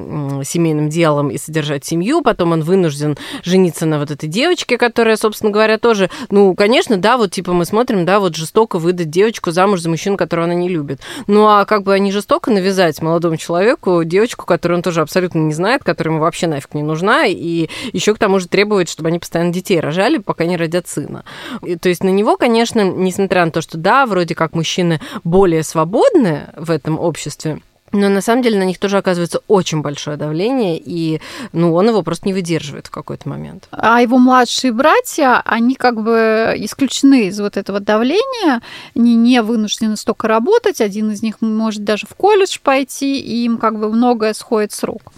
семейным 0.43 0.89
делом 0.89 1.29
и 1.29 1.37
содержать 1.37 1.85
семью 1.85 2.21
потом 2.25 2.51
он 2.51 2.63
вынужден 2.63 3.17
жениться 3.43 3.85
на 3.85 3.99
вот 3.99 4.11
этой 4.11 4.27
девочке, 4.27 4.77
которая, 4.77 5.15
собственно 5.15 5.51
говоря, 5.51 5.77
тоже, 5.77 6.09
ну, 6.29 6.53
конечно, 6.55 6.97
да, 6.97 7.17
вот 7.17 7.31
типа 7.31 7.53
мы 7.53 7.63
смотрим, 7.63 8.03
да, 8.03 8.19
вот 8.19 8.35
жестоко 8.35 8.79
выдать 8.79 9.09
девочку 9.09 9.51
замуж 9.51 9.79
за 9.79 9.89
мужчину, 9.89 10.17
которого 10.17 10.45
она 10.45 10.55
не 10.55 10.67
любит. 10.67 10.99
Ну, 11.27 11.47
а 11.47 11.65
как 11.65 11.83
бы 11.83 11.93
они 11.93 12.11
жестоко 12.11 12.51
навязать 12.51 13.01
молодому 13.01 13.37
человеку 13.37 14.03
девочку, 14.03 14.45
которую 14.45 14.79
он 14.79 14.83
тоже 14.83 15.01
абсолютно 15.01 15.39
не 15.39 15.53
знает, 15.53 15.83
которая 15.83 16.13
ему 16.13 16.23
вообще 16.23 16.47
нафиг 16.47 16.73
не 16.73 16.83
нужна, 16.83 17.25
и 17.27 17.69
еще 17.93 18.13
к 18.15 18.19
тому 18.19 18.39
же 18.39 18.47
требует, 18.47 18.89
чтобы 18.89 19.09
они 19.09 19.19
постоянно 19.19 19.53
детей 19.53 19.79
рожали, 19.79 20.17
пока 20.17 20.45
не 20.45 20.57
родят 20.57 20.87
сына. 20.87 21.23
И, 21.61 21.75
то 21.75 21.87
есть 21.89 22.03
на 22.03 22.09
него, 22.09 22.35
конечно, 22.37 22.81
несмотря 22.81 23.45
на 23.45 23.51
то, 23.51 23.61
что 23.61 23.77
да, 23.77 24.05
вроде 24.05 24.33
как 24.33 24.53
мужчины 24.53 24.99
более 25.23 25.63
свободны 25.63 26.49
в 26.57 26.71
этом 26.71 26.99
обществе, 26.99 27.61
но 27.95 28.09
на 28.09 28.21
самом 28.21 28.43
деле 28.43 28.59
на 28.59 28.63
них 28.63 28.77
тоже 28.77 28.97
оказывается 28.97 29.41
очень 29.47 29.81
большое 29.81 30.17
давление, 30.17 30.77
и 30.77 31.21
ну, 31.53 31.73
он 31.73 31.87
его 31.87 32.03
просто 32.03 32.27
не 32.27 32.33
выдерживает 32.33 32.87
в 32.87 32.91
какой-то 32.91 33.29
момент. 33.29 33.67
А 33.71 34.01
его 34.01 34.17
младшие 34.17 34.73
братья, 34.73 35.41
они 35.45 35.75
как 35.75 36.01
бы 36.01 36.53
исключены 36.57 37.27
из 37.27 37.39
вот 37.39 37.57
этого 37.57 37.79
давления, 37.79 38.61
они 38.95 39.15
не 39.15 39.41
вынуждены 39.41 39.95
столько 39.95 40.27
работать, 40.27 40.81
один 40.81 41.11
из 41.11 41.23
них 41.23 41.41
может 41.41 41.83
даже 41.83 42.05
в 42.05 42.15
колледж 42.15 42.59
пойти, 42.61 43.19
и 43.19 43.45
им 43.45 43.57
как 43.57 43.79
бы 43.79 43.89
многое 43.89 44.33
сходит 44.33 44.73
с 44.73 44.83
рук. 44.83 45.13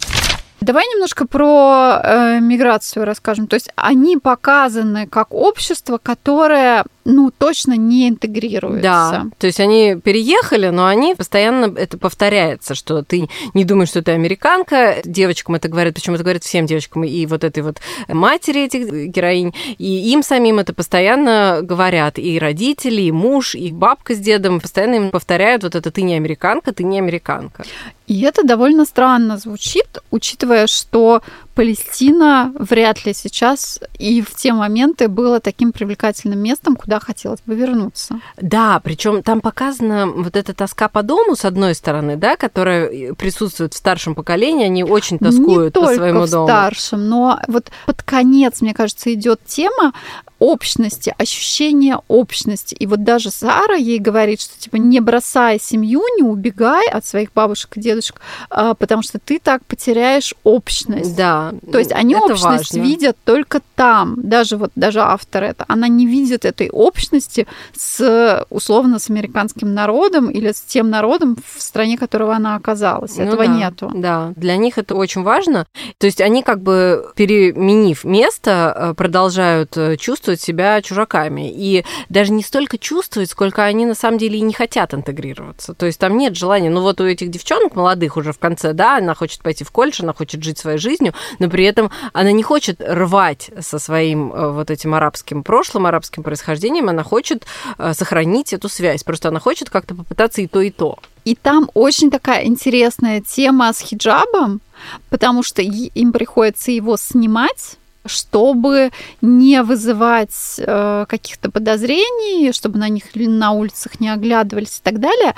Давай 0.60 0.84
немножко 0.86 1.26
про 1.26 2.00
э, 2.02 2.40
миграцию 2.40 3.04
расскажем. 3.04 3.46
То 3.46 3.54
есть 3.54 3.70
они 3.76 4.16
показаны 4.16 5.06
как 5.06 5.32
общество, 5.32 5.98
которое 5.98 6.84
ну, 7.08 7.30
точно 7.30 7.72
не 7.72 8.06
интегрируется. 8.10 8.82
Да, 8.82 9.26
то 9.38 9.46
есть 9.46 9.60
они 9.60 9.96
переехали, 9.96 10.68
но 10.68 10.86
они 10.86 11.14
постоянно, 11.14 11.74
это 11.74 11.96
повторяется, 11.96 12.74
что 12.74 13.02
ты 13.02 13.30
не 13.54 13.64
думаешь, 13.64 13.88
что 13.88 14.02
ты 14.02 14.12
американка, 14.12 14.96
девочкам 15.04 15.54
это 15.54 15.68
говорят, 15.68 15.94
причем 15.94 16.14
это 16.14 16.22
говорят 16.22 16.44
всем 16.44 16.66
девочкам, 16.66 17.04
и 17.04 17.24
вот 17.24 17.44
этой 17.44 17.62
вот 17.62 17.78
матери 18.08 18.66
этих 18.66 18.92
героинь, 19.08 19.54
и 19.78 20.12
им 20.12 20.22
самим 20.22 20.58
это 20.58 20.74
постоянно 20.74 21.60
говорят, 21.62 22.18
и 22.18 22.38
родители, 22.38 23.00
и 23.00 23.10
муж, 23.10 23.54
и 23.54 23.72
бабка 23.72 24.14
с 24.14 24.18
дедом 24.18 24.60
постоянно 24.60 24.96
им 24.96 25.10
повторяют 25.10 25.62
вот 25.62 25.74
это 25.76 25.90
«ты 25.90 26.02
не 26.02 26.14
американка, 26.14 26.74
ты 26.74 26.84
не 26.84 26.98
американка». 26.98 27.64
И 28.06 28.22
это 28.22 28.42
довольно 28.42 28.84
странно 28.86 29.36
звучит, 29.36 29.98
учитывая, 30.10 30.66
что 30.66 31.22
Палестина 31.58 32.52
вряд 32.56 33.04
ли 33.04 33.12
сейчас 33.12 33.80
и 33.98 34.22
в 34.22 34.32
те 34.36 34.52
моменты 34.52 35.08
было 35.08 35.40
таким 35.40 35.72
привлекательным 35.72 36.38
местом, 36.38 36.76
куда 36.76 37.00
хотелось 37.00 37.40
бы 37.40 37.56
вернуться. 37.56 38.20
Да, 38.36 38.80
причем 38.84 39.24
там 39.24 39.40
показана 39.40 40.06
вот 40.06 40.36
эта 40.36 40.54
тоска 40.54 40.88
по 40.88 41.02
дому, 41.02 41.34
с 41.34 41.44
одной 41.44 41.74
стороны, 41.74 42.14
да, 42.14 42.36
которая 42.36 43.12
присутствует 43.14 43.74
в 43.74 43.76
старшем 43.76 44.14
поколении, 44.14 44.66
они 44.66 44.84
очень 44.84 45.18
тоскуют 45.18 45.74
Не 45.74 45.82
по 45.82 45.92
своему 45.92 46.26
в 46.26 46.30
дому. 46.30 46.46
старшем, 46.46 47.08
но 47.08 47.40
вот 47.48 47.72
под 47.86 48.04
конец, 48.04 48.60
мне 48.60 48.72
кажется, 48.72 49.12
идет 49.12 49.40
тема 49.44 49.94
общности, 50.38 51.14
ощущение 51.18 51.98
общности. 52.08 52.74
И 52.74 52.86
вот 52.86 53.04
даже 53.04 53.30
Сара 53.30 53.74
ей 53.74 53.98
говорит, 53.98 54.40
что 54.40 54.58
типа 54.58 54.76
не 54.76 55.00
бросай 55.00 55.58
семью, 55.60 56.02
не 56.16 56.22
убегай 56.22 56.88
от 56.88 57.04
своих 57.04 57.32
бабушек 57.32 57.76
и 57.76 57.80
дедушек, 57.80 58.20
а, 58.50 58.74
потому 58.74 59.02
что 59.02 59.18
ты 59.18 59.38
так 59.38 59.64
потеряешь 59.64 60.34
общность. 60.44 61.16
Да. 61.16 61.52
То 61.70 61.78
есть 61.78 61.92
они 61.92 62.14
общность 62.16 62.72
важно. 62.72 62.80
видят 62.80 63.16
только 63.24 63.60
там. 63.74 64.14
Даже 64.16 64.56
вот 64.56 64.70
даже 64.74 65.00
автор 65.00 65.44
это, 65.44 65.64
она 65.68 65.88
не 65.88 66.06
видит 66.06 66.44
этой 66.44 66.70
общности 66.70 67.46
с 67.76 68.46
условно 68.50 68.98
с 68.98 69.10
американским 69.10 69.74
народом 69.74 70.30
или 70.30 70.52
с 70.52 70.60
тем 70.60 70.90
народом 70.90 71.36
в 71.56 71.62
стране, 71.62 71.98
которого 71.98 72.34
она 72.34 72.56
оказалась. 72.56 73.16
Ну 73.16 73.24
Этого 73.24 73.46
да, 73.46 73.52
нету. 73.52 73.90
Да, 73.94 74.32
для 74.36 74.56
них 74.56 74.78
это 74.78 74.94
очень 74.94 75.22
важно. 75.22 75.66
То 75.98 76.06
есть 76.06 76.20
они 76.20 76.42
как 76.42 76.60
бы 76.60 77.12
переменив 77.16 78.04
место, 78.04 78.74
э, 78.76 78.94
продолжают 78.94 79.76
э, 79.76 79.96
чувствовать 79.96 80.27
чувствовать 80.28 80.40
себя 80.40 80.82
чужаками. 80.82 81.50
И 81.50 81.84
даже 82.08 82.32
не 82.32 82.42
столько 82.42 82.76
чувствовать, 82.76 83.30
сколько 83.30 83.64
они 83.64 83.86
на 83.86 83.94
самом 83.94 84.18
деле 84.18 84.38
и 84.38 84.42
не 84.42 84.52
хотят 84.52 84.92
интегрироваться. 84.92 85.74
То 85.74 85.86
есть 85.86 85.98
там 85.98 86.18
нет 86.18 86.36
желания. 86.36 86.70
Ну 86.70 86.82
вот 86.82 87.00
у 87.00 87.04
этих 87.04 87.30
девчонок 87.30 87.74
молодых 87.74 88.16
уже 88.16 88.32
в 88.32 88.38
конце, 88.38 88.72
да, 88.72 88.98
она 88.98 89.14
хочет 89.14 89.42
пойти 89.42 89.64
в 89.64 89.70
колледж, 89.70 90.02
она 90.02 90.12
хочет 90.12 90.42
жить 90.42 90.58
своей 90.58 90.78
жизнью, 90.78 91.14
но 91.38 91.48
при 91.48 91.64
этом 91.64 91.90
она 92.12 92.32
не 92.32 92.42
хочет 92.42 92.80
рвать 92.80 93.50
со 93.60 93.78
своим 93.78 94.32
э, 94.32 94.52
вот 94.52 94.70
этим 94.70 94.94
арабским 94.94 95.42
прошлым, 95.42 95.86
арабским 95.86 96.22
происхождением, 96.22 96.88
она 96.88 97.02
хочет 97.02 97.46
э, 97.78 97.94
сохранить 97.94 98.52
эту 98.52 98.68
связь. 98.68 99.04
Просто 99.04 99.28
она 99.28 99.40
хочет 99.40 99.70
как-то 99.70 99.94
попытаться 99.94 100.42
и 100.42 100.46
то, 100.46 100.60
и 100.60 100.70
то. 100.70 100.98
И 101.24 101.34
там 101.34 101.70
очень 101.74 102.10
такая 102.10 102.44
интересная 102.44 103.20
тема 103.20 103.72
с 103.72 103.80
хиджабом, 103.80 104.60
потому 105.08 105.42
что 105.42 105.62
им 105.62 106.12
приходится 106.12 106.70
его 106.70 106.96
снимать 106.96 107.77
чтобы 108.06 108.90
не 109.20 109.62
вызывать 109.62 110.56
э, 110.58 111.06
каких-то 111.08 111.50
подозрений, 111.50 112.52
чтобы 112.52 112.78
на 112.78 112.88
них 112.88 113.04
на 113.14 113.52
улицах 113.52 114.00
не 114.00 114.08
оглядывались 114.08 114.78
и 114.78 114.82
так 114.82 115.00
далее. 115.00 115.34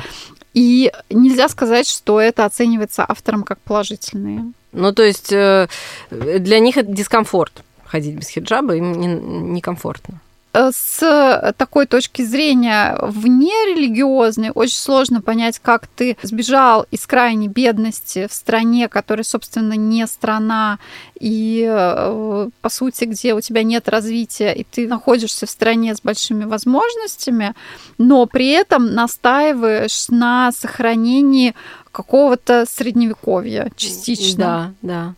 И 0.52 0.92
нельзя 1.10 1.48
сказать, 1.48 1.86
что 1.86 2.20
это 2.20 2.44
оценивается 2.44 3.04
автором 3.06 3.44
как 3.44 3.58
положительные. 3.60 4.52
Ну, 4.72 4.92
то 4.92 5.02
есть 5.02 5.32
э, 5.32 5.68
для 6.10 6.58
них 6.58 6.76
это 6.76 6.90
дискомфорт 6.90 7.62
ходить 7.84 8.14
без 8.14 8.28
хиджаба, 8.28 8.76
им 8.76 9.52
некомфортно. 9.52 10.14
Не 10.14 10.18
Э, 10.18 10.29
с 10.52 11.54
такой 11.56 11.86
точки 11.86 12.22
зрения 12.22 12.96
вне 13.00 13.52
религиозной 13.66 14.50
очень 14.54 14.76
сложно 14.76 15.20
понять, 15.20 15.58
как 15.58 15.86
ты 15.86 16.16
сбежал 16.22 16.86
из 16.90 17.06
крайней 17.06 17.48
бедности 17.48 18.26
в 18.28 18.32
стране, 18.32 18.88
которая, 18.88 19.24
собственно, 19.24 19.74
не 19.74 20.06
страна, 20.06 20.78
и, 21.18 21.66
э, 21.68 22.48
по 22.60 22.68
сути, 22.68 23.04
где 23.04 23.34
у 23.34 23.40
тебя 23.40 23.62
нет 23.62 23.88
развития, 23.88 24.52
и 24.52 24.64
ты 24.64 24.88
находишься 24.88 25.46
в 25.46 25.50
стране 25.50 25.94
с 25.94 26.00
большими 26.00 26.44
возможностями, 26.44 27.54
но 27.98 28.26
при 28.26 28.48
этом 28.48 28.94
настаиваешь 28.94 30.08
на 30.08 30.50
сохранении 30.52 31.54
какого-то 31.92 32.66
средневековья 32.68 33.70
частично. 33.76 34.74
Да, 34.82 34.94
да 34.94 35.14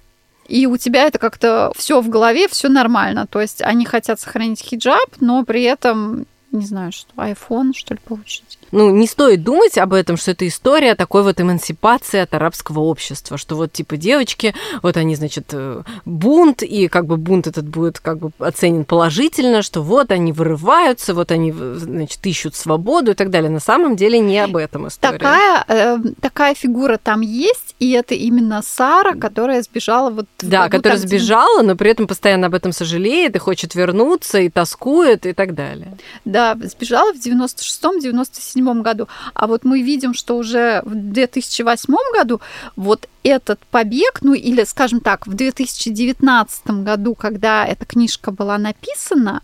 и 0.52 0.66
у 0.66 0.76
тебя 0.76 1.04
это 1.04 1.18
как-то 1.18 1.72
все 1.74 2.02
в 2.02 2.10
голове, 2.10 2.46
все 2.46 2.68
нормально. 2.68 3.26
То 3.26 3.40
есть 3.40 3.62
они 3.62 3.86
хотят 3.86 4.20
сохранить 4.20 4.60
хиджаб, 4.60 5.16
но 5.18 5.46
при 5.46 5.62
этом 5.62 6.26
не 6.50 6.66
знаю, 6.66 6.92
что, 6.92 7.10
iPhone, 7.16 7.72
что 7.74 7.94
ли, 7.94 8.00
получить 8.04 8.58
ну, 8.72 8.90
не 8.90 9.06
стоит 9.06 9.44
думать 9.44 9.76
об 9.76 9.92
этом, 9.92 10.16
что 10.16 10.30
это 10.30 10.48
история 10.48 10.94
такой 10.94 11.22
вот 11.22 11.40
эмансипации 11.40 12.20
от 12.20 12.34
арабского 12.34 12.80
общества, 12.80 13.36
что 13.36 13.54
вот 13.54 13.72
типа 13.72 13.98
девочки, 13.98 14.54
вот 14.82 14.96
они, 14.96 15.14
значит, 15.14 15.48
э, 15.52 15.82
бунт, 16.06 16.62
и 16.62 16.88
как 16.88 17.06
бы 17.06 17.18
бунт 17.18 17.46
этот 17.46 17.68
будет 17.68 18.00
как 18.00 18.18
бы 18.18 18.30
оценен 18.38 18.84
положительно, 18.84 19.62
что 19.62 19.82
вот 19.82 20.10
они 20.10 20.32
вырываются, 20.32 21.14
вот 21.14 21.30
они, 21.30 21.52
значит, 21.52 22.24
ищут 22.24 22.54
свободу 22.54 23.12
и 23.12 23.14
так 23.14 23.30
далее. 23.30 23.50
На 23.50 23.60
самом 23.60 23.94
деле 23.94 24.18
не 24.18 24.38
об 24.38 24.56
этом 24.56 24.88
история. 24.88 25.18
Такая, 25.18 25.64
э, 25.68 25.98
такая 26.20 26.54
фигура 26.54 26.98
там 27.02 27.20
есть, 27.20 27.76
и 27.78 27.90
это 27.90 28.14
именно 28.14 28.62
Сара, 28.62 29.14
которая 29.14 29.62
сбежала 29.62 30.10
вот... 30.10 30.26
Да, 30.40 30.70
которая 30.70 30.98
там, 30.98 31.08
сбежала, 31.08 31.62
но 31.62 31.76
при 31.76 31.90
этом 31.90 32.06
постоянно 32.06 32.46
об 32.46 32.54
этом 32.54 32.72
сожалеет 32.72 33.36
и 33.36 33.38
хочет 33.38 33.74
вернуться, 33.74 34.38
и 34.38 34.48
тоскует, 34.48 35.26
и 35.26 35.34
так 35.34 35.54
далее. 35.54 35.98
Да, 36.24 36.56
сбежала 36.62 37.12
в 37.12 37.16
96-97 37.16 38.61
2007 38.62 38.82
году, 38.82 39.08
а 39.34 39.46
вот 39.46 39.64
мы 39.64 39.82
видим, 39.82 40.14
что 40.14 40.36
уже 40.36 40.82
в 40.84 40.94
2008 40.94 41.94
году 42.14 42.40
вот 42.76 43.08
этот 43.22 43.60
побег, 43.70 44.20
ну 44.22 44.34
или, 44.34 44.64
скажем 44.64 45.00
так, 45.00 45.26
в 45.26 45.34
2019 45.34 46.66
году, 46.82 47.14
когда 47.14 47.66
эта 47.66 47.84
книжка 47.84 48.30
была 48.30 48.58
написана, 48.58 49.42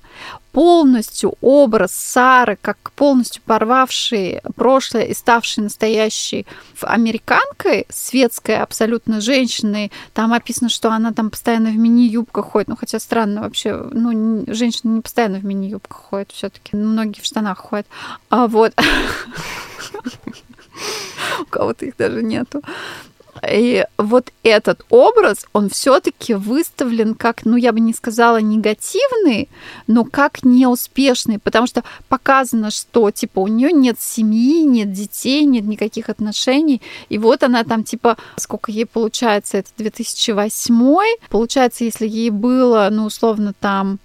полностью 0.59 1.35
образ 1.41 1.93
Сары, 1.93 2.59
как 2.61 2.91
полностью 2.97 3.41
порвавшей 3.47 4.41
прошлое 4.57 5.05
и 5.05 5.15
ставшей 5.15 5.63
настоящей 5.63 6.47
американкой, 6.81 7.87
светской 7.89 8.57
абсолютно 8.57 9.21
женщиной. 9.21 9.93
Там 10.15 10.33
описано, 10.33 10.69
что 10.69 10.91
она 10.91 11.13
там 11.13 11.31
постоянно 11.31 11.71
в 11.71 11.77
мини-юбках 11.77 12.45
ходит. 12.45 12.67
Ну, 12.67 12.75
хотя 12.75 12.99
странно 12.99 13.43
вообще, 13.43 13.73
ну, 13.93 14.45
женщины 14.53 14.95
не 14.95 15.01
постоянно 15.01 15.39
в 15.39 15.45
мини-юбках 15.45 15.97
ходят 15.97 16.33
все 16.33 16.49
таки 16.49 16.75
многие 16.75 17.21
в 17.21 17.25
штанах 17.25 17.59
ходят. 17.59 17.87
А 18.29 18.49
вот... 18.49 18.73
У 21.41 21.45
кого-то 21.45 21.87
их 21.87 21.97
даже 21.97 22.21
нету. 22.21 22.63
И 23.49 23.85
вот 23.97 24.33
этот 24.43 24.85
образ, 24.89 25.47
он 25.53 25.69
все-таки 25.71 26.35
выставлен 26.35 27.15
как, 27.15 27.45
ну, 27.45 27.57
я 27.57 27.73
бы 27.73 27.81
не 27.81 27.93
сказала 27.93 28.39
негативный, 28.39 29.49
но 29.87 30.05
как 30.05 30.45
неуспешный, 30.45 31.39
потому 31.39 31.67
что 31.67 31.85
показано, 32.09 32.71
что, 32.71 33.11
типа, 33.11 33.41
у 33.41 33.47
нее 33.47 33.73
нет 33.73 34.01
семьи, 34.01 34.63
нет 34.63 34.93
детей, 34.93 35.45
нет 35.45 35.65
никаких 35.65 36.09
отношений, 36.09 36.83
и 37.09 37.19
вот 37.19 37.43
она 37.43 37.65
там, 37.65 37.85
типа, 37.85 38.17
сколько 38.37 38.73
ей 38.73 38.87
получается, 38.87 39.59
это 39.59 39.71
2008, 39.77 41.05
получается, 41.29 41.85
если 41.85 42.07
ей 42.07 42.31
было, 42.31 42.89
ну, 42.91 43.07
условно, 43.07 43.55
там 43.59 43.99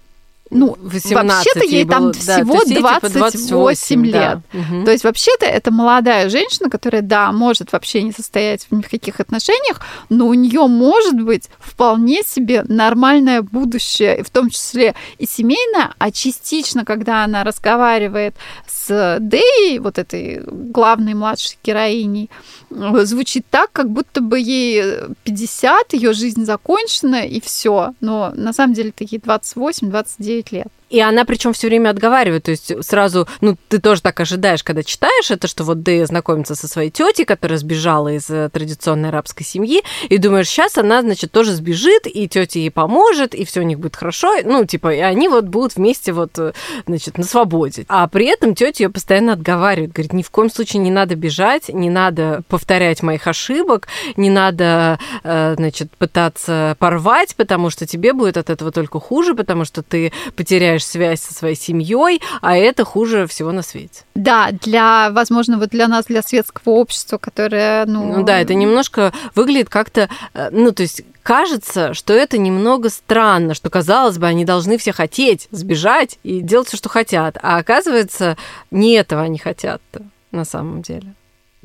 ну, 0.54 0.76
вообще-то 0.80 1.64
ей 1.64 1.84
там 1.84 2.12
да, 2.12 2.18
всего 2.18 2.62
ей, 2.64 2.78
28, 2.78 3.08
типа 3.08 3.08
28 3.08 4.06
лет. 4.06 4.38
Да. 4.52 4.58
Угу. 4.58 4.84
То 4.84 4.92
есть 4.92 5.04
вообще-то 5.04 5.46
это 5.46 5.70
молодая 5.70 6.28
женщина, 6.28 6.70
которая, 6.70 7.02
да, 7.02 7.32
может 7.32 7.72
вообще 7.72 8.02
не 8.02 8.12
состоять 8.12 8.66
в 8.70 8.82
каких 8.88 9.20
отношениях, 9.20 9.80
но 10.08 10.26
у 10.28 10.34
нее 10.34 10.66
может 10.66 11.20
быть 11.20 11.50
вполне 11.58 12.22
себе 12.22 12.62
нормальное 12.68 13.42
будущее, 13.42 14.22
в 14.22 14.30
том 14.30 14.48
числе 14.48 14.94
и 15.18 15.26
семейное, 15.26 15.92
а 15.98 16.10
частично, 16.12 16.84
когда 16.84 17.24
она 17.24 17.42
разговаривает 17.42 18.36
с 18.66 18.83
Дей, 18.88 19.78
вот 19.78 19.98
этой 19.98 20.42
главной 20.46 21.14
младшей 21.14 21.58
героиней, 21.64 22.30
звучит 22.70 23.46
так, 23.50 23.70
как 23.72 23.90
будто 23.90 24.20
бы 24.20 24.38
ей 24.38 24.82
50, 25.24 25.92
ее 25.94 26.12
жизнь 26.12 26.44
закончена 26.44 27.26
и 27.26 27.40
все. 27.40 27.94
Но 28.00 28.32
на 28.34 28.52
самом 28.52 28.74
деле 28.74 28.90
это 28.90 29.04
ей 29.04 29.18
28-29 29.18 30.46
лет. 30.50 30.68
И 30.94 31.00
она 31.00 31.24
причем 31.24 31.52
все 31.52 31.66
время 31.66 31.90
отговаривает, 31.90 32.44
то 32.44 32.52
есть 32.52 32.72
сразу, 32.84 33.26
ну, 33.40 33.56
ты 33.68 33.80
тоже 33.80 34.00
так 34.00 34.20
ожидаешь, 34.20 34.62
когда 34.62 34.84
читаешь 34.84 35.28
это, 35.28 35.48
что 35.48 35.64
вот 35.64 35.82
Дэя 35.82 36.06
знакомится 36.06 36.54
со 36.54 36.68
своей 36.68 36.90
тетей, 36.90 37.24
которая 37.24 37.58
сбежала 37.58 38.12
из 38.12 38.30
э, 38.30 38.48
традиционной 38.48 39.08
арабской 39.08 39.42
семьи, 39.42 39.82
и 40.08 40.18
думаешь, 40.18 40.48
сейчас 40.48 40.78
она, 40.78 41.02
значит, 41.02 41.32
тоже 41.32 41.50
сбежит, 41.50 42.06
и 42.06 42.28
тетя 42.28 42.60
ей 42.60 42.70
поможет, 42.70 43.34
и 43.34 43.44
все 43.44 43.58
у 43.58 43.64
них 43.64 43.80
будет 43.80 43.96
хорошо, 43.96 44.36
ну, 44.44 44.64
типа, 44.64 44.94
и 44.94 45.00
они 45.00 45.26
вот 45.26 45.46
будут 45.46 45.74
вместе 45.74 46.12
вот, 46.12 46.38
э, 46.38 46.52
значит, 46.86 47.18
на 47.18 47.24
свободе. 47.24 47.86
А 47.88 48.06
при 48.06 48.26
этом 48.26 48.54
тетя 48.54 48.84
ее 48.84 48.88
постоянно 48.88 49.32
отговаривает, 49.32 49.92
говорит, 49.92 50.12
ни 50.12 50.22
в 50.22 50.30
коем 50.30 50.48
случае 50.48 50.80
не 50.80 50.92
надо 50.92 51.16
бежать, 51.16 51.70
не 51.70 51.90
надо 51.90 52.42
повторять 52.46 53.02
моих 53.02 53.26
ошибок, 53.26 53.88
не 54.16 54.30
надо, 54.30 55.00
э, 55.24 55.54
значит, 55.56 55.90
пытаться 55.98 56.76
порвать, 56.78 57.34
потому 57.34 57.70
что 57.70 57.84
тебе 57.84 58.12
будет 58.12 58.36
от 58.36 58.48
этого 58.48 58.70
только 58.70 59.00
хуже, 59.00 59.34
потому 59.34 59.64
что 59.64 59.82
ты 59.82 60.12
потеряешь 60.36 60.83
теряешь 60.88 61.04
связь 61.04 61.20
со 61.20 61.34
своей 61.34 61.56
семьей, 61.56 62.20
а 62.40 62.56
это 62.56 62.84
хуже 62.84 63.26
всего 63.26 63.52
на 63.52 63.62
свете. 63.62 64.02
Да, 64.14 64.50
для, 64.52 65.10
возможно, 65.10 65.58
вот 65.58 65.70
для 65.70 65.88
нас, 65.88 66.06
для 66.06 66.22
светского 66.22 66.74
общества, 66.74 67.18
которое, 67.18 67.86
ну... 67.86 68.18
Ну 68.18 68.24
да, 68.24 68.40
это 68.40 68.54
немножко 68.54 69.12
выглядит 69.34 69.68
как-то, 69.68 70.08
э, 70.34 70.48
ну, 70.50 70.72
то 70.72 70.82
есть 70.82 71.02
кажется, 71.22 71.94
что 71.94 72.12
это 72.12 72.38
немного 72.38 72.90
странно, 72.90 73.54
что, 73.54 73.70
казалось 73.70 74.18
бы, 74.18 74.26
они 74.26 74.44
должны 74.44 74.78
все 74.78 74.92
хотеть 74.92 75.48
сбежать 75.50 76.18
и 76.22 76.40
делать 76.40 76.68
все, 76.68 76.76
что 76.76 76.88
хотят, 76.88 77.38
а 77.42 77.58
оказывается, 77.58 78.36
не 78.70 78.94
этого 78.94 79.22
они 79.22 79.38
хотят-то 79.38 80.02
на 80.30 80.44
самом 80.44 80.82
деле. 80.82 81.14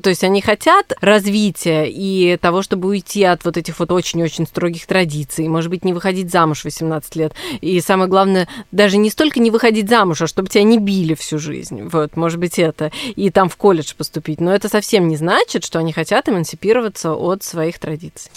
То 0.02 0.10
есть 0.10 0.24
они 0.24 0.40
хотят 0.40 0.92
развития 1.00 1.86
и 1.88 2.36
того, 2.36 2.62
чтобы 2.62 2.88
уйти 2.88 3.24
от 3.24 3.44
вот 3.44 3.56
этих 3.56 3.78
вот 3.78 3.92
очень-очень 3.92 4.46
строгих 4.46 4.86
традиций, 4.86 5.48
может 5.48 5.70
быть, 5.70 5.84
не 5.84 5.92
выходить 5.92 6.30
замуж 6.30 6.60
в 6.60 6.64
18 6.64 7.16
лет. 7.16 7.34
И 7.60 7.80
самое 7.80 8.08
главное, 8.08 8.48
даже 8.72 8.96
не 8.96 9.10
столько 9.10 9.40
не 9.40 9.50
выходить 9.50 9.88
замуж, 9.88 10.22
а 10.22 10.26
чтобы 10.26 10.48
тебя 10.48 10.64
не 10.64 10.78
били 10.78 11.14
всю 11.14 11.38
жизнь. 11.38 11.82
Вот, 11.82 12.16
может 12.16 12.38
быть, 12.38 12.58
это. 12.58 12.90
И 13.16 13.30
там 13.30 13.48
в 13.48 13.56
колледж 13.56 13.94
поступить. 13.96 14.40
Но 14.40 14.54
это 14.54 14.68
совсем 14.68 15.08
не 15.08 15.16
значит, 15.16 15.64
что 15.64 15.78
они 15.78 15.92
хотят 15.92 16.28
эмансипироваться 16.28 17.14
от 17.14 17.42
своих 17.42 17.78
традиций 17.78 18.30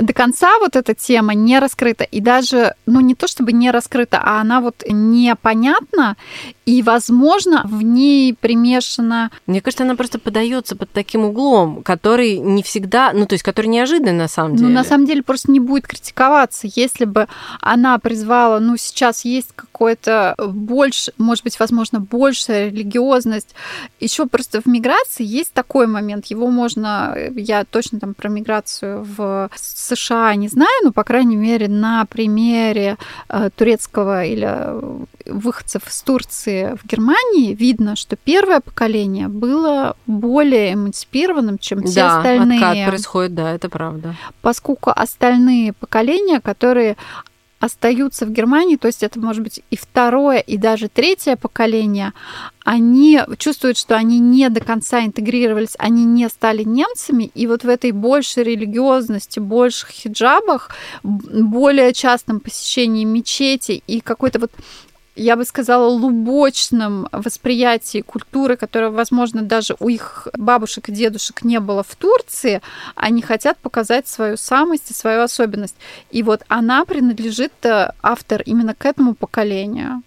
до 0.00 0.12
конца 0.12 0.58
вот 0.58 0.76
эта 0.76 0.94
тема 0.94 1.34
не 1.34 1.58
раскрыта. 1.58 2.04
И 2.04 2.20
даже, 2.20 2.74
ну 2.86 3.00
не 3.00 3.14
то 3.14 3.28
чтобы 3.28 3.52
не 3.52 3.70
раскрыта, 3.70 4.20
а 4.22 4.40
она 4.40 4.60
вот 4.60 4.82
непонятна. 4.88 6.16
И, 6.64 6.82
возможно, 6.82 7.62
в 7.64 7.82
ней 7.82 8.34
примешана... 8.34 9.30
Мне 9.46 9.60
кажется, 9.60 9.84
она 9.84 9.96
просто 9.96 10.18
подается 10.18 10.76
под 10.76 10.90
таким 11.02 11.24
углом, 11.24 11.82
который 11.82 12.38
не 12.38 12.62
всегда, 12.62 13.12
ну 13.12 13.26
то 13.26 13.34
есть 13.34 13.42
который 13.42 13.66
неожиданный 13.66 14.12
на 14.12 14.28
самом 14.28 14.54
деле. 14.54 14.68
Ну 14.68 14.74
на 14.74 14.84
самом 14.84 15.04
деле 15.04 15.22
просто 15.22 15.50
не 15.50 15.58
будет 15.58 15.86
критиковаться. 15.86 16.68
Если 16.74 17.04
бы 17.04 17.26
она 17.60 17.98
призвала, 17.98 18.60
ну 18.60 18.76
сейчас 18.76 19.24
есть 19.24 19.48
какое-то 19.56 20.36
больше, 20.38 21.12
может 21.18 21.42
быть, 21.42 21.58
возможно, 21.58 21.98
большая 21.98 22.68
религиозность. 22.68 23.54
Еще 23.98 24.26
просто 24.26 24.60
в 24.60 24.66
миграции 24.66 25.24
есть 25.24 25.52
такой 25.52 25.88
момент. 25.88 26.26
Его 26.26 26.48
можно, 26.48 27.16
я 27.34 27.64
точно 27.64 27.98
там 27.98 28.14
про 28.14 28.28
миграцию 28.28 29.04
в 29.16 29.50
США 29.56 30.34
не 30.36 30.48
знаю, 30.48 30.70
но, 30.84 30.92
по 30.92 31.02
крайней 31.02 31.36
мере, 31.36 31.66
на 31.66 32.04
примере 32.04 32.96
э, 33.28 33.50
турецкого 33.56 34.24
или 34.24 34.46
э, 34.48 35.04
выходцев 35.26 35.88
из 35.88 36.00
Турции 36.02 36.76
в 36.80 36.86
Германии 36.86 37.54
видно, 37.54 37.96
что 37.96 38.16
первое 38.16 38.60
поколение 38.60 39.26
было 39.28 39.96
более 40.06 40.76
эмансипированным, 40.92 41.58
чем 41.58 41.82
все 41.84 42.00
да, 42.00 42.18
остальные. 42.18 42.58
Откат 42.58 42.88
происходит, 42.88 43.34
да, 43.34 43.54
это 43.54 43.68
правда. 43.68 44.14
Поскольку 44.40 44.90
остальные 44.94 45.72
поколения, 45.72 46.40
которые 46.40 46.96
остаются 47.60 48.26
в 48.26 48.30
Германии, 48.30 48.76
то 48.76 48.88
есть 48.88 49.04
это 49.04 49.20
может 49.20 49.44
быть 49.44 49.62
и 49.70 49.76
второе, 49.76 50.38
и 50.38 50.56
даже 50.56 50.88
третье 50.88 51.36
поколение, 51.36 52.12
они 52.64 53.20
чувствуют, 53.38 53.78
что 53.78 53.94
они 53.94 54.18
не 54.18 54.48
до 54.48 54.60
конца 54.60 55.04
интегрировались, 55.04 55.74
они 55.78 56.04
не 56.04 56.28
стали 56.28 56.64
немцами, 56.64 57.30
и 57.34 57.46
вот 57.46 57.62
в 57.62 57.68
этой 57.68 57.92
большей 57.92 58.42
религиозности, 58.42 59.38
больших 59.38 59.90
хиджабах, 59.90 60.70
более 61.04 61.92
частом 61.92 62.40
посещении 62.40 63.04
мечети 63.04 63.82
и 63.86 64.00
какой-то 64.00 64.40
вот 64.40 64.50
я 65.14 65.36
бы 65.36 65.44
сказала, 65.44 65.88
лубочном 65.88 67.08
восприятии 67.12 68.00
культуры, 68.00 68.56
которое, 68.56 68.90
возможно, 68.90 69.42
даже 69.42 69.76
у 69.78 69.88
их 69.88 70.28
бабушек 70.36 70.88
и 70.88 70.92
дедушек 70.92 71.44
не 71.44 71.60
было 71.60 71.82
в 71.82 71.94
Турции, 71.96 72.62
они 72.94 73.20
хотят 73.22 73.58
показать 73.58 74.08
свою 74.08 74.36
самость 74.36 74.90
и 74.90 74.94
свою 74.94 75.22
особенность. 75.22 75.76
И 76.10 76.22
вот 76.22 76.42
она 76.48 76.84
принадлежит, 76.84 77.52
э, 77.64 77.92
автор, 78.02 78.42
именно 78.42 78.74
к 78.74 78.86
этому 78.86 79.14
поколению. 79.14 80.02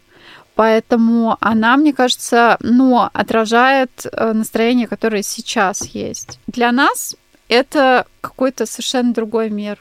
Поэтому 0.56 1.38
она, 1.41 1.76
мне 1.78 1.94
кажется, 1.94 2.58
ну, 2.62 3.10
отражает 3.13 4.06
э, 4.06 4.34
настроение, 4.34 4.88
которое 4.88 5.22
сейчас 5.22 5.86
есть. 5.88 6.39
Для 6.48 6.72
нас 6.72 7.15
это 7.50 8.08
какой-то 8.22 8.65
совершенно 8.65 9.13
другой 9.13 9.50
мир. 9.50 9.80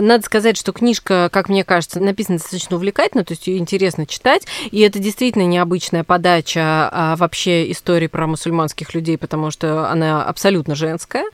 Надо 0.00 0.24
сказать, 0.24 0.56
что 0.56 0.72
книжка, 0.72 1.28
как 1.32 1.48
мне 1.48 1.64
кажется, 1.64 2.00
написана 2.00 2.38
достаточно 2.38 2.76
увлекательно, 2.76 3.24
то 3.24 3.32
есть 3.32 3.46
ее 3.46 3.58
интересно 3.58 4.06
читать, 4.06 4.46
и 4.70 4.80
это 4.80 4.98
действительно 4.98 5.46
необычная 5.46 6.04
подача 6.04 6.88
а, 6.92 7.16
вообще 7.16 7.70
истории 7.70 8.06
про 8.06 8.26
мусульманских 8.26 8.94
людей, 8.94 9.18
потому 9.18 9.50
что 9.50 9.90
она 9.90 10.24
абсолютно 10.24 10.74
женская, 10.74 11.24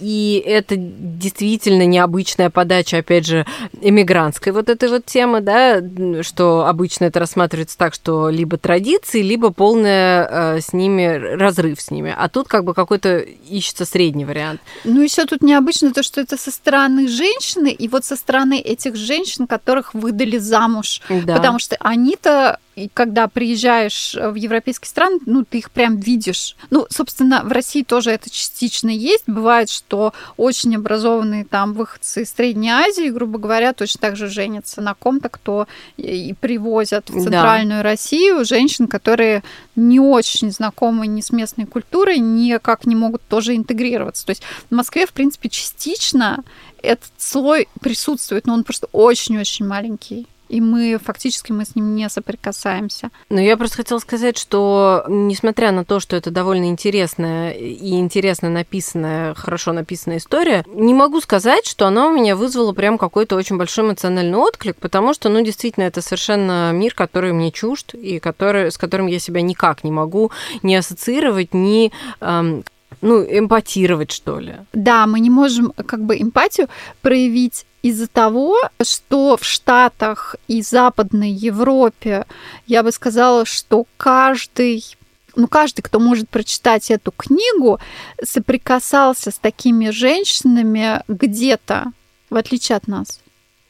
и 0.00 0.42
это 0.44 0.74
действительно 0.76 1.86
необычная 1.86 2.50
подача, 2.50 2.98
опять 2.98 3.26
же, 3.26 3.46
эмигрантской 3.80 4.52
вот 4.52 4.68
этой 4.68 4.88
вот 4.88 5.06
темы, 5.06 5.40
да, 5.40 5.80
что 6.22 6.66
обычно 6.66 7.04
это 7.04 7.20
рассматривается 7.20 7.78
так, 7.78 7.94
что 7.94 8.28
либо 8.28 8.56
традиции, 8.56 9.22
либо 9.22 9.50
полный 9.50 9.90
э, 9.90 10.60
с 10.60 10.72
ними 10.72 11.36
разрыв 11.36 11.80
с 11.80 11.90
ними, 11.90 12.14
а 12.16 12.28
тут 12.28 12.48
как 12.48 12.64
бы 12.64 12.74
какой-то 12.74 13.18
ищется 13.18 13.84
средний 13.84 14.24
вариант. 14.24 14.60
Ну 14.84 15.00
еще 15.00 15.24
тут 15.26 15.42
необычно 15.42 15.92
то, 15.92 16.02
что 16.02 16.20
это 16.20 16.36
со 16.36 16.50
стороны 16.50 17.08
женщины, 17.08 17.68
и 17.68 17.88
вот 17.88 18.04
со 18.10 18.16
стороны 18.16 18.58
этих 18.58 18.96
женщин, 18.96 19.46
которых 19.46 19.94
выдали 19.94 20.36
замуж. 20.38 21.00
Да. 21.08 21.36
Потому 21.36 21.60
что 21.60 21.76
они-то 21.78 22.58
и 22.76 22.88
когда 22.88 23.26
приезжаешь 23.26 24.14
в 24.14 24.34
европейские 24.36 24.88
страны, 24.88 25.18
ну, 25.26 25.44
ты 25.44 25.58
их 25.58 25.70
прям 25.70 25.98
видишь. 25.98 26.56
Ну, 26.70 26.86
собственно, 26.88 27.42
в 27.42 27.50
России 27.52 27.82
тоже 27.82 28.10
это 28.10 28.30
частично 28.30 28.90
есть. 28.90 29.24
Бывает, 29.26 29.68
что 29.68 30.12
очень 30.36 30.76
образованные 30.76 31.44
там 31.44 31.74
выходцы 31.74 32.22
из 32.22 32.32
Средней 32.32 32.70
Азии, 32.70 33.10
грубо 33.10 33.38
говоря, 33.38 33.72
точно 33.72 34.00
так 34.00 34.16
же 34.16 34.28
женятся 34.28 34.80
на 34.80 34.94
ком-то, 34.94 35.28
кто 35.28 35.66
и 35.96 36.34
привозят 36.40 37.10
в 37.10 37.20
центральную 37.20 37.82
да. 37.82 37.90
Россию 37.90 38.44
женщин, 38.44 38.86
которые 38.86 39.42
не 39.74 39.98
очень 39.98 40.52
знакомы 40.52 41.06
ни 41.08 41.20
с 41.20 41.32
местной 41.32 41.66
культурой, 41.66 42.18
никак 42.18 42.86
не 42.86 42.94
могут 42.94 43.22
тоже 43.28 43.56
интегрироваться. 43.56 44.24
То 44.24 44.30
есть 44.30 44.42
в 44.70 44.74
Москве, 44.74 45.06
в 45.06 45.12
принципе, 45.12 45.48
частично 45.48 46.44
этот 46.82 47.10
слой 47.18 47.68
присутствует, 47.80 48.46
но 48.46 48.54
он 48.54 48.64
просто 48.64 48.88
очень-очень 48.92 49.66
маленький 49.66 50.26
и 50.50 50.60
мы 50.60 50.98
фактически 51.02 51.52
мы 51.52 51.64
с 51.64 51.76
ним 51.76 51.94
не 51.94 52.08
соприкасаемся. 52.08 53.10
Но 53.28 53.40
я 53.40 53.56
просто 53.56 53.78
хотела 53.78 53.98
сказать, 54.00 54.36
что 54.36 55.04
несмотря 55.08 55.70
на 55.70 55.84
то, 55.84 56.00
что 56.00 56.16
это 56.16 56.30
довольно 56.30 56.66
интересная 56.66 57.52
и 57.52 57.98
интересно 57.98 58.50
написанная, 58.50 59.34
хорошо 59.34 59.72
написанная 59.72 60.18
история, 60.18 60.64
не 60.66 60.92
могу 60.92 61.20
сказать, 61.20 61.66
что 61.66 61.86
она 61.86 62.08
у 62.08 62.12
меня 62.12 62.34
вызвала 62.34 62.72
прям 62.72 62.98
какой-то 62.98 63.36
очень 63.36 63.56
большой 63.56 63.84
эмоциональный 63.84 64.36
отклик, 64.36 64.76
потому 64.76 65.14
что, 65.14 65.28
ну, 65.28 65.42
действительно, 65.42 65.84
это 65.84 66.02
совершенно 66.02 66.72
мир, 66.72 66.94
который 66.94 67.32
мне 67.32 67.52
чужд, 67.52 67.94
и 67.94 68.18
который, 68.18 68.72
с 68.72 68.78
которым 68.78 69.06
я 69.06 69.20
себя 69.20 69.42
никак 69.42 69.84
не 69.84 69.92
могу 69.92 70.32
не 70.62 70.74
ассоциировать, 70.74 71.54
ни 71.54 71.92
эм, 72.20 72.64
ну, 73.00 73.22
эмпатировать, 73.22 74.10
что 74.10 74.38
ли. 74.38 74.56
Да, 74.72 75.06
мы 75.06 75.20
не 75.20 75.30
можем 75.30 75.72
как 75.72 76.04
бы 76.04 76.20
эмпатию 76.20 76.68
проявить 77.02 77.66
из-за 77.82 78.08
того, 78.08 78.56
что 78.82 79.36
в 79.36 79.44
Штатах 79.44 80.36
и 80.48 80.62
Западной 80.62 81.30
Европе, 81.30 82.26
я 82.66 82.82
бы 82.82 82.92
сказала, 82.92 83.44
что 83.46 83.86
каждый 83.96 84.84
ну, 85.36 85.46
каждый, 85.46 85.82
кто 85.82 86.00
может 86.00 86.28
прочитать 86.28 86.90
эту 86.90 87.12
книгу, 87.12 87.78
соприкасался 88.22 89.30
с 89.30 89.38
такими 89.38 89.90
женщинами 89.90 91.02
где-то, 91.06 91.92
в 92.30 92.36
отличие 92.36 92.76
от 92.76 92.88
нас. 92.88 93.20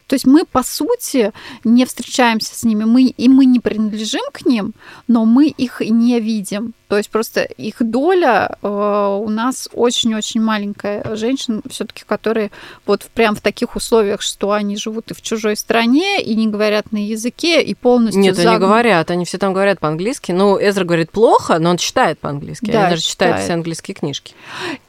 То 0.07 0.15
есть 0.15 0.27
мы, 0.27 0.45
по 0.45 0.63
сути, 0.63 1.33
не 1.63 1.85
встречаемся 1.85 2.57
с 2.57 2.65
ними, 2.65 2.85
мы, 2.85 3.05
и 3.05 3.29
мы 3.29 3.45
не 3.45 3.61
принадлежим 3.61 4.25
к 4.33 4.45
ним, 4.45 4.73
но 5.07 5.25
мы 5.25 5.49
их 5.49 5.81
не 5.81 6.19
видим. 6.19 6.75
То 6.91 6.97
есть 6.97 7.09
просто 7.09 7.43
их 7.43 7.77
доля 7.79 8.57
э, 8.61 8.67
у 8.67 9.29
нас 9.29 9.69
очень-очень 9.73 10.41
маленькая. 10.41 11.15
Женщин 11.15 11.63
все-таки, 11.71 12.03
которые 12.05 12.51
вот 12.85 13.05
прям 13.15 13.37
в 13.37 13.41
таких 13.41 13.77
условиях, 13.77 14.23
что 14.23 14.51
они 14.51 14.77
живут 14.77 15.13
и 15.13 15.15
в 15.15 15.23
чужой 15.23 15.57
стране, 15.57 16.21
и 16.21 16.35
не 16.35 16.49
говорят 16.49 16.91
на 16.91 16.97
языке, 16.97 17.63
и 17.63 17.75
полностью... 17.75 18.21
Нет, 18.21 18.35
загн... 18.35 18.49
они 18.49 18.59
говорят, 18.59 19.09
они 19.13 19.25
все 19.25 19.39
там 19.39 19.53
говорят 19.53 19.79
по-английски. 19.79 20.33
Ну, 20.33 20.59
Эзра 20.61 20.83
говорит 20.83 21.13
плохо, 21.13 21.61
но 21.61 21.71
он 21.71 21.77
читает 21.77 22.19
по-английски. 22.19 22.73
Да, 22.73 22.81
они 22.81 22.91
даже 22.91 23.03
читают 23.03 23.37
читает. 23.37 23.45
все 23.45 23.55
английские 23.55 23.95
книжки. 23.95 24.35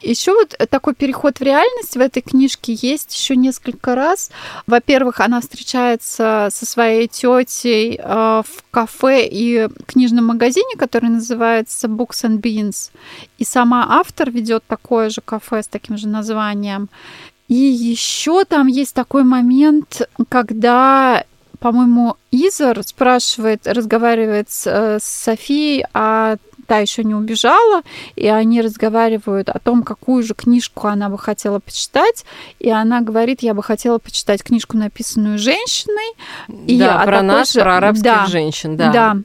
Еще 0.02 0.34
вот 0.34 0.58
такой 0.72 0.96
переход 0.96 1.40
в 1.40 1.44
реальность 1.44 1.96
в 1.96 2.00
этой 2.00 2.24
книжке 2.24 2.74
есть 2.82 3.14
еще 3.14 3.36
несколько 3.36 3.94
раз. 3.94 4.32
Во-первых, 4.66 5.20
она 5.20 5.40
встречается 5.40 6.50
со 6.52 6.66
своей 6.66 7.08
тетей 7.08 8.00
э, 8.02 8.04
в 8.44 8.64
кафе 8.72 9.28
и 9.28 9.68
книжном 9.86 10.26
магазине, 10.26 10.76
который 10.78 11.12
называется 11.12 11.91
Books 11.98 12.24
and 12.24 12.42
Beans. 12.42 12.92
И 13.38 13.44
сама 13.44 13.86
автор 13.90 14.32
ведет 14.32 14.64
такое 14.68 15.10
же 15.10 15.22
кафе 15.22 15.62
с 15.62 15.68
таким 15.68 15.98
же 15.98 16.08
названием. 16.08 16.90
И 17.48 17.56
еще 17.56 18.46
там 18.46 18.68
есть 18.68 18.94
такой 18.94 19.24
момент, 19.24 20.02
когда 20.30 21.26
по-моему, 21.62 22.18
Изер 22.32 22.82
спрашивает, 22.84 23.68
разговаривает 23.68 24.50
с, 24.50 24.66
э, 24.66 24.98
с 25.00 25.04
Софией 25.04 25.86
о 25.94 26.38
та 26.72 26.78
еще 26.78 27.04
не 27.04 27.14
убежала, 27.14 27.82
и 28.16 28.30
они 28.30 28.62
разговаривают 28.62 29.50
о 29.50 29.60
том, 29.60 29.84
какую 29.84 30.24
же 30.24 30.34
книжку 30.34 30.88
она 30.88 31.10
бы 31.10 31.18
хотела 31.18 31.60
почитать, 31.60 32.24
и 32.60 32.70
она 32.70 33.02
говорит, 33.02 33.44
я 33.44 33.54
бы 33.54 33.62
хотела 33.62 33.98
почитать 33.98 34.42
книжку, 34.42 34.78
написанную 34.78 35.38
женщиной. 35.38 36.16
И 36.68 36.80
да, 36.80 37.00
про 37.00 37.24
нас, 37.24 37.52
же... 37.52 37.60
про 37.60 37.76
арабских 37.76 38.06
да, 38.06 38.26
женщин, 38.26 38.78
да. 38.78 38.92
Да. 38.94 39.18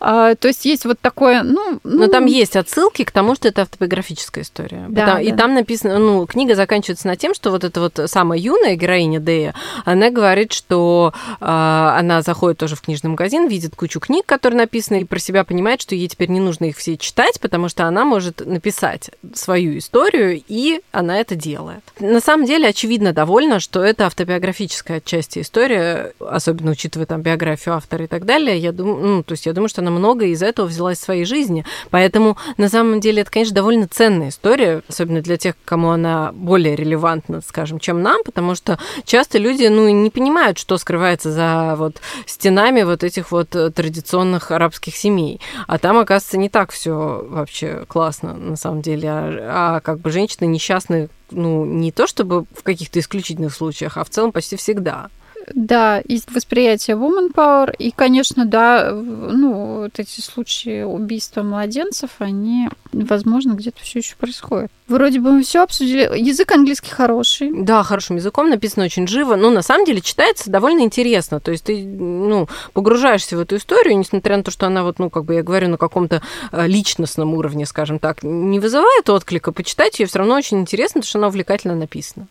А, 0.00 0.34
то 0.34 0.48
есть 0.48 0.64
есть 0.64 0.86
вот 0.86 0.98
такое, 0.98 1.42
ну... 1.42 1.78
Но 1.84 2.06
ну... 2.06 2.08
там 2.08 2.24
есть 2.24 2.56
отсылки 2.56 3.04
к 3.04 3.10
тому, 3.10 3.34
что 3.34 3.48
это 3.48 3.60
автобиографическая 3.60 4.42
история. 4.42 4.86
Да, 4.88 5.02
Потому... 5.02 5.12
да. 5.12 5.20
И 5.20 5.32
там 5.36 5.52
написано, 5.52 5.98
ну, 5.98 6.24
книга 6.24 6.54
заканчивается 6.54 7.06
на 7.06 7.16
тем, 7.16 7.34
что 7.34 7.50
вот 7.50 7.64
эта 7.64 7.82
вот 7.82 8.00
самая 8.06 8.38
юная 8.38 8.76
героиня 8.76 9.20
Дея, 9.20 9.54
она 9.84 10.08
говорит, 10.08 10.54
что 10.54 11.12
э, 11.38 11.44
она 11.44 12.22
заходит 12.22 12.56
тоже 12.56 12.76
в 12.76 12.80
книжный 12.80 13.10
магазин, 13.10 13.46
видит 13.46 13.76
кучу 13.76 14.00
книг, 14.00 14.24
которые 14.24 14.56
написаны, 14.56 15.02
и 15.02 15.04
про 15.04 15.18
себя 15.18 15.44
понимает, 15.44 15.82
что 15.82 15.94
ей 15.94 16.08
теперь 16.08 16.30
не 16.30 16.40
нужно 16.40 16.64
их 16.64 16.78
все 16.78 16.93
читать, 16.96 17.40
потому 17.40 17.68
что 17.68 17.84
она 17.84 18.04
может 18.04 18.44
написать 18.44 19.10
свою 19.34 19.78
историю, 19.78 20.42
и 20.46 20.80
она 20.92 21.18
это 21.18 21.34
делает. 21.34 21.82
На 21.98 22.20
самом 22.20 22.46
деле, 22.46 22.68
очевидно 22.68 23.12
довольно, 23.12 23.60
что 23.60 23.82
это 23.82 24.06
автобиографическая 24.06 25.00
часть 25.00 25.38
история, 25.38 26.12
особенно 26.20 26.72
учитывая 26.72 27.06
там 27.06 27.22
биографию 27.22 27.74
автора 27.74 28.04
и 28.04 28.08
так 28.08 28.24
далее. 28.24 28.58
Я 28.58 28.72
думаю, 28.72 29.06
ну, 29.06 29.22
то 29.22 29.32
есть 29.32 29.46
я 29.46 29.52
думаю, 29.52 29.68
что 29.68 29.80
она 29.80 29.90
много 29.90 30.26
из 30.26 30.42
этого 30.42 30.66
взяла 30.66 30.92
из 30.92 31.00
своей 31.00 31.24
жизни. 31.24 31.64
Поэтому, 31.90 32.36
на 32.56 32.68
самом 32.68 33.00
деле, 33.00 33.22
это, 33.22 33.30
конечно, 33.30 33.54
довольно 33.54 33.88
ценная 33.88 34.28
история, 34.28 34.82
особенно 34.88 35.20
для 35.20 35.36
тех, 35.36 35.54
кому 35.64 35.90
она 35.90 36.32
более 36.32 36.76
релевантна, 36.76 37.40
скажем, 37.46 37.78
чем 37.78 38.02
нам, 38.02 38.22
потому 38.24 38.54
что 38.54 38.78
часто 39.04 39.38
люди, 39.38 39.66
ну, 39.66 39.88
не 39.88 40.10
понимают, 40.10 40.58
что 40.58 40.78
скрывается 40.78 41.32
за 41.32 41.74
вот 41.76 41.96
стенами 42.26 42.82
вот 42.82 43.04
этих 43.04 43.30
вот 43.30 43.50
традиционных 43.50 44.50
арабских 44.50 44.96
семей. 44.96 45.40
А 45.66 45.78
там, 45.78 45.98
оказывается, 45.98 46.38
не 46.38 46.48
так 46.48 46.72
все 46.72 46.83
все 46.84 47.26
вообще 47.26 47.86
классно, 47.88 48.34
на 48.34 48.56
самом 48.56 48.82
деле. 48.82 49.08
А, 49.08 49.76
а 49.76 49.80
как 49.80 50.00
бы 50.00 50.10
женщины 50.10 50.46
несчастны, 50.46 51.08
ну, 51.30 51.64
не 51.64 51.92
то 51.92 52.06
чтобы 52.06 52.44
в 52.54 52.62
каких-то 52.62 53.00
исключительных 53.00 53.54
случаях, 53.54 53.96
а 53.96 54.04
в 54.04 54.10
целом 54.10 54.32
почти 54.32 54.56
всегда. 54.56 55.08
Да, 55.52 56.02
есть 56.06 56.32
восприятие 56.32 56.96
woman 56.96 57.32
power, 57.32 57.74
и, 57.76 57.90
конечно, 57.90 58.46
да, 58.46 58.92
ну, 58.92 59.82
вот 59.82 59.98
эти 59.98 60.20
случаи 60.20 60.82
убийства 60.82 61.42
младенцев, 61.42 62.10
они 62.18 62.68
возможно, 63.02 63.52
где-то 63.52 63.80
все 63.82 63.98
еще 64.00 64.14
происходит. 64.16 64.70
Вроде 64.86 65.20
бы 65.20 65.32
мы 65.32 65.42
все 65.42 65.62
обсудили. 65.62 66.10
Язык 66.18 66.52
английский 66.52 66.90
хороший. 66.90 67.50
Да, 67.52 67.82
хорошим 67.82 68.16
языком 68.16 68.50
написано 68.50 68.84
очень 68.84 69.08
живо. 69.08 69.36
Но 69.36 69.50
на 69.50 69.62
самом 69.62 69.84
деле 69.84 70.00
читается 70.00 70.50
довольно 70.50 70.82
интересно. 70.82 71.40
То 71.40 71.50
есть 71.50 71.64
ты 71.64 71.84
ну, 71.84 72.48
погружаешься 72.72 73.36
в 73.36 73.40
эту 73.40 73.56
историю, 73.56 73.98
несмотря 73.98 74.36
на 74.36 74.42
то, 74.42 74.50
что 74.50 74.66
она 74.66 74.84
вот, 74.84 74.98
ну, 74.98 75.10
как 75.10 75.24
бы 75.24 75.34
я 75.34 75.42
говорю, 75.42 75.68
на 75.68 75.78
каком-то 75.78 76.22
э, 76.52 76.66
личностном 76.66 77.34
уровне, 77.34 77.66
скажем 77.66 77.98
так, 77.98 78.22
не 78.22 78.60
вызывает 78.60 79.08
отклика, 79.08 79.52
почитать 79.52 79.98
ее 79.98 80.06
все 80.06 80.18
равно 80.18 80.36
очень 80.36 80.60
интересно, 80.60 81.00
потому 81.00 81.08
что 81.08 81.18
она 81.18 81.28
увлекательно 81.28 81.74
написана. 81.74 82.26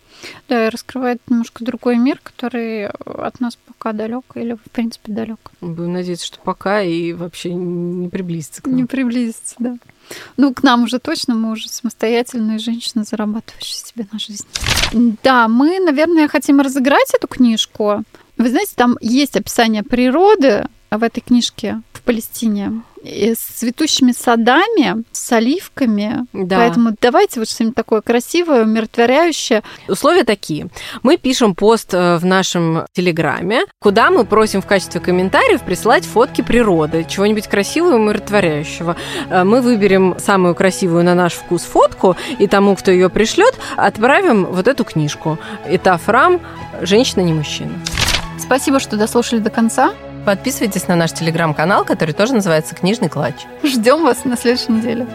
Да, 0.47 0.67
и 0.67 0.69
раскрывает 0.69 1.21
немножко 1.29 1.63
другой 1.63 1.97
мир, 1.97 2.19
который 2.21 2.87
от 2.87 3.39
нас 3.39 3.57
пока 3.65 3.93
далек 3.93 4.23
или, 4.35 4.53
в 4.53 4.71
принципе, 4.71 5.11
далек. 5.11 5.51
Будем 5.61 5.93
надеяться, 5.93 6.25
что 6.25 6.39
пока 6.39 6.81
и 6.81 7.13
вообще 7.13 7.53
не 7.53 8.09
приблизится 8.09 8.61
к 8.61 8.67
нам. 8.67 8.75
Не 8.75 8.85
приблизится, 8.85 9.55
да. 9.59 9.77
Ну, 10.37 10.53
к 10.53 10.63
нам 10.63 10.83
уже 10.83 10.99
точно, 10.99 11.35
мы 11.35 11.51
уже 11.51 11.69
самостоятельные 11.69 12.59
женщины, 12.59 13.03
зарабатывающие 13.03 13.85
себе 13.85 14.07
на 14.11 14.19
жизнь. 14.19 14.45
Да, 15.23 15.47
мы, 15.47 15.79
наверное, 15.79 16.27
хотим 16.27 16.59
разыграть 16.59 17.13
эту 17.13 17.27
книжку. 17.27 18.03
Вы 18.37 18.49
знаете, 18.49 18.73
там 18.75 18.97
есть 19.01 19.37
описание 19.37 19.83
природы 19.83 20.67
в 20.97 21.03
этой 21.03 21.21
книжке 21.21 21.81
в 21.93 22.01
Палестине 22.01 22.83
с 23.03 23.37
цветущими 23.37 24.11
садами, 24.11 25.03
с 25.11 25.31
оливками. 25.31 26.25
Да. 26.33 26.57
Поэтому 26.57 26.95
давайте 26.99 27.39
вот 27.39 27.49
что-нибудь 27.49 27.75
такое 27.75 28.01
красивое, 28.01 28.63
умиротворяющее. 28.63 29.63
Условия 29.87 30.23
такие. 30.23 30.67
Мы 31.01 31.17
пишем 31.17 31.55
пост 31.55 31.93
э, 31.93 32.17
в 32.17 32.25
нашем 32.25 32.85
Телеграме, 32.93 33.65
куда 33.79 34.09
мы 34.09 34.25
просим 34.25 34.61
в 34.61 34.65
качестве 34.65 35.01
комментариев 35.01 35.61
присылать 35.63 36.05
фотки 36.05 36.41
природы, 36.41 37.05
чего-нибудь 37.07 37.47
красивого 37.47 37.93
и 37.93 37.95
умиротворяющего. 37.95 38.95
Э, 39.29 39.43
мы 39.43 39.61
выберем 39.61 40.15
самую 40.19 40.55
красивую 40.55 41.03
на 41.03 41.15
наш 41.15 41.33
вкус 41.33 41.63
фотку, 41.63 42.15
и 42.39 42.47
тому, 42.47 42.75
кто 42.75 42.91
ее 42.91 43.09
пришлет, 43.09 43.55
отправим 43.75 44.45
вот 44.45 44.67
эту 44.67 44.83
книжку. 44.83 45.37
Этаф 45.67 46.07
Рам 46.07 46.39
«Женщина, 46.81 47.21
не 47.21 47.33
мужчина». 47.33 47.73
Спасибо, 48.39 48.79
что 48.79 48.97
дослушали 48.97 49.39
до 49.39 49.49
конца. 49.49 49.93
Подписывайтесь 50.25 50.87
на 50.87 50.95
наш 50.95 51.11
телеграм-канал, 51.11 51.83
который 51.83 52.13
тоже 52.13 52.33
называется 52.33 52.75
«Книжный 52.75 53.09
клатч». 53.09 53.45
Ждем 53.61 54.03
вас 54.03 54.23
на 54.23 54.37
следующей 54.37 54.71
неделе. 54.71 55.05